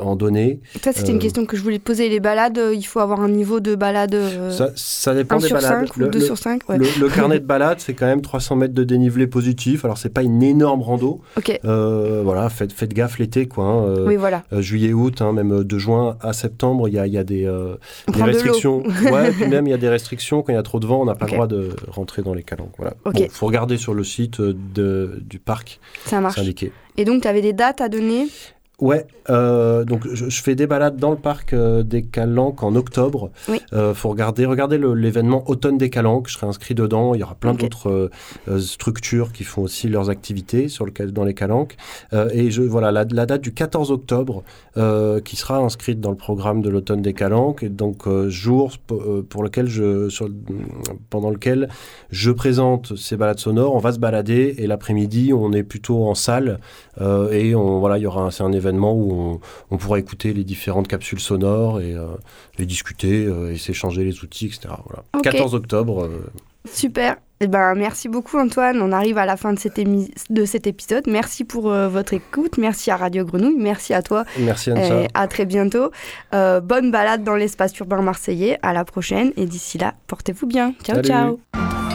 en 0.00 0.14
donner. 0.14 0.60
Ça, 0.82 0.92
c'était 0.92 1.10
une 1.10 1.18
question 1.18 1.46
que 1.46 1.56
je 1.56 1.62
voulais 1.62 1.80
poser. 1.80 2.08
Les 2.08 2.20
balades, 2.20 2.60
il 2.72 2.84
faut 2.84 3.00
avoir 3.00 3.20
un 3.20 3.28
niveau 3.28 3.58
de 3.58 3.74
balade 3.74 4.16
ça, 4.50 4.70
ça, 4.76 5.14
dépend 5.14 5.36
1 5.36 5.38
des 5.38 5.46
sur 5.48 5.56
balades. 5.56 5.88
5 5.88 5.96
ou 5.96 6.08
2 6.08 6.20
sur 6.20 6.38
5 6.38 6.68
ouais. 6.68 6.78
le, 6.78 7.08
carnet 7.08 7.40
de 7.40 7.44
balade, 7.44 7.80
c'est 7.80 7.94
quand 7.94 8.06
même 8.06 8.22
300 8.22 8.56
mètres 8.56 8.74
de 8.74 8.84
dénivelé 8.84 9.26
positif, 9.26 9.84
alors 9.84 9.98
c'est 9.98 10.08
pas 10.08 10.22
une 10.22 10.42
énorme 10.42 10.82
rando. 10.82 11.20
Ok. 11.36 11.58
voilà, 11.64 12.48
faites, 12.50 12.72
faites 12.72 12.94
gaffe 12.94 13.18
l'été, 13.18 13.48
quoi. 13.48 13.64
Hein, 13.64 14.04
oui, 14.06 14.14
voilà. 14.14 14.44
juillet, 14.52 14.92
août, 14.92 15.22
hein, 15.22 15.32
même 15.32 15.64
de 15.64 15.78
juin 15.78 16.16
à 16.20 16.32
septembre, 16.38 16.88
il 16.88 16.94
y 16.94 16.98
a, 16.98 17.06
y 17.06 17.18
a, 17.18 17.24
des, 17.24 17.44
euh, 17.44 17.76
des 18.12 18.22
restrictions. 18.22 18.82
ouais, 19.12 19.32
puis 19.32 19.46
même 19.46 19.66
il 19.66 19.70
y 19.70 19.74
a 19.74 19.78
des 19.78 19.88
restrictions. 19.88 20.42
Quand 20.42 20.52
il 20.52 20.56
y 20.56 20.58
a 20.58 20.62
trop 20.62 20.80
de 20.80 20.86
vent, 20.86 21.02
on 21.02 21.04
n'a 21.04 21.14
pas 21.14 21.26
okay. 21.26 21.34
le 21.34 21.36
droit 21.36 21.46
de 21.46 21.76
rentrer 21.88 22.22
dans 22.22 22.34
les 22.34 22.42
calanques. 22.42 22.74
Voilà. 22.78 22.94
Il 23.04 23.08
okay. 23.08 23.24
bon, 23.24 23.30
faut 23.30 23.46
regarder 23.46 23.76
sur 23.76 23.94
le 23.94 24.04
site 24.04 24.40
de, 24.40 25.20
du 25.22 25.38
parc. 25.38 25.80
Ça 26.04 26.20
marche. 26.20 26.38
Indiqué. 26.38 26.72
Et 26.96 27.04
donc, 27.04 27.22
tu 27.22 27.28
avais 27.28 27.42
des 27.42 27.52
dates 27.52 27.80
à 27.80 27.88
donner? 27.88 28.26
Ouais, 28.80 29.08
euh, 29.28 29.84
donc 29.84 30.06
je, 30.12 30.28
je, 30.28 30.42
fais 30.42 30.54
des 30.54 30.68
balades 30.68 30.98
dans 30.98 31.10
le 31.10 31.16
parc 31.16 31.52
euh, 31.52 31.82
des 31.82 32.02
Calanques 32.02 32.62
en 32.62 32.76
octobre. 32.76 33.32
Oui. 33.48 33.60
Euh, 33.72 33.92
faut 33.92 34.08
regarder, 34.08 34.46
regardez 34.46 34.78
l'événement 34.78 35.42
Automne 35.50 35.78
des 35.78 35.90
Calanques. 35.90 36.28
Je 36.28 36.34
serai 36.34 36.46
inscrit 36.46 36.76
dedans. 36.76 37.12
Il 37.14 37.20
y 37.20 37.24
aura 37.24 37.34
plein 37.34 37.54
okay. 37.54 37.62
d'autres 37.62 38.10
structures 38.60 39.32
qui 39.32 39.42
font 39.42 39.62
aussi 39.62 39.88
leurs 39.88 40.10
activités 40.10 40.68
sur 40.68 40.86
le 40.86 40.92
dans 41.10 41.24
les 41.24 41.34
Calanques. 41.34 41.76
Et 42.32 42.50
je 42.50 42.62
voilà 42.62 42.90
la, 42.92 43.04
la, 43.10 43.26
date 43.26 43.40
du 43.40 43.52
14 43.52 43.90
octobre 43.90 44.42
qui 45.24 45.36
sera 45.36 45.58
inscrite 45.58 46.00
dans 46.00 46.10
le 46.10 46.16
programme 46.16 46.62
de 46.62 46.70
l'Automne 46.70 47.02
des 47.02 47.14
Calanques. 47.14 47.62
Et 47.62 47.68
donc 47.68 48.08
jour 48.28 48.78
pour 48.78 49.42
lequel 49.42 49.66
je 49.66 50.08
sur, 50.08 50.28
pendant 51.10 51.30
lequel 51.30 51.68
je 52.10 52.30
présente 52.30 52.96
ces 52.96 53.16
balades 53.16 53.40
sonores. 53.40 53.74
On 53.74 53.78
va 53.78 53.92
se 53.92 53.98
balader 53.98 54.54
et 54.58 54.66
l'après-midi 54.66 55.32
on 55.32 55.52
est 55.52 55.64
plutôt 55.64 56.06
en 56.06 56.14
salle 56.14 56.60
et 57.00 57.54
on 57.54 57.80
voilà 57.80 57.98
il 57.98 58.02
y 58.02 58.06
aura 58.06 58.30
c'est 58.30 58.42
un 58.42 58.52
événement 58.52 58.67
où 58.76 59.12
on, 59.12 59.40
on, 59.70 59.76
pourra 59.78 59.98
écouter 59.98 60.32
les 60.32 60.44
différentes 60.44 60.88
capsules 60.88 61.20
sonores 61.20 61.80
et 61.80 61.94
euh, 61.94 62.06
les 62.58 62.66
discuter 62.66 63.24
euh, 63.24 63.52
et 63.52 63.58
s'échanger 63.58 64.04
les 64.04 64.22
outils, 64.22 64.46
etc. 64.46 64.68
Voilà. 64.86 65.04
Okay. 65.14 65.30
14 65.30 65.54
octobre. 65.54 66.04
Euh... 66.04 66.30
Super. 66.70 67.16
Eh 67.40 67.46
ben, 67.46 67.74
merci 67.74 68.08
beaucoup 68.08 68.36
Antoine. 68.38 68.82
On 68.82 68.90
arrive 68.90 69.16
à 69.16 69.24
la 69.24 69.36
fin 69.36 69.52
de, 69.52 69.58
cette 69.58 69.78
de 69.78 70.44
cet 70.44 70.66
épisode. 70.66 71.04
Merci 71.06 71.44
pour 71.44 71.70
euh, 71.70 71.88
votre 71.88 72.12
écoute. 72.14 72.58
Merci 72.58 72.90
à 72.90 72.96
Radio 72.96 73.24
Grenouille. 73.24 73.56
Merci 73.58 73.94
à 73.94 74.02
toi. 74.02 74.24
Merci 74.40 74.70
Anne. 74.72 75.06
à 75.14 75.28
très 75.28 75.46
bientôt. 75.46 75.92
Euh, 76.34 76.60
bonne 76.60 76.90
balade 76.90 77.22
dans 77.22 77.36
l'espace 77.36 77.76
urbain 77.78 78.02
marseillais. 78.02 78.58
À 78.62 78.72
la 78.72 78.84
prochaine. 78.84 79.32
Et 79.36 79.46
d'ici 79.46 79.78
là, 79.78 79.94
portez-vous 80.08 80.46
bien. 80.46 80.74
Ciao, 80.82 80.96
Salut. 80.96 81.08
ciao. 81.08 81.87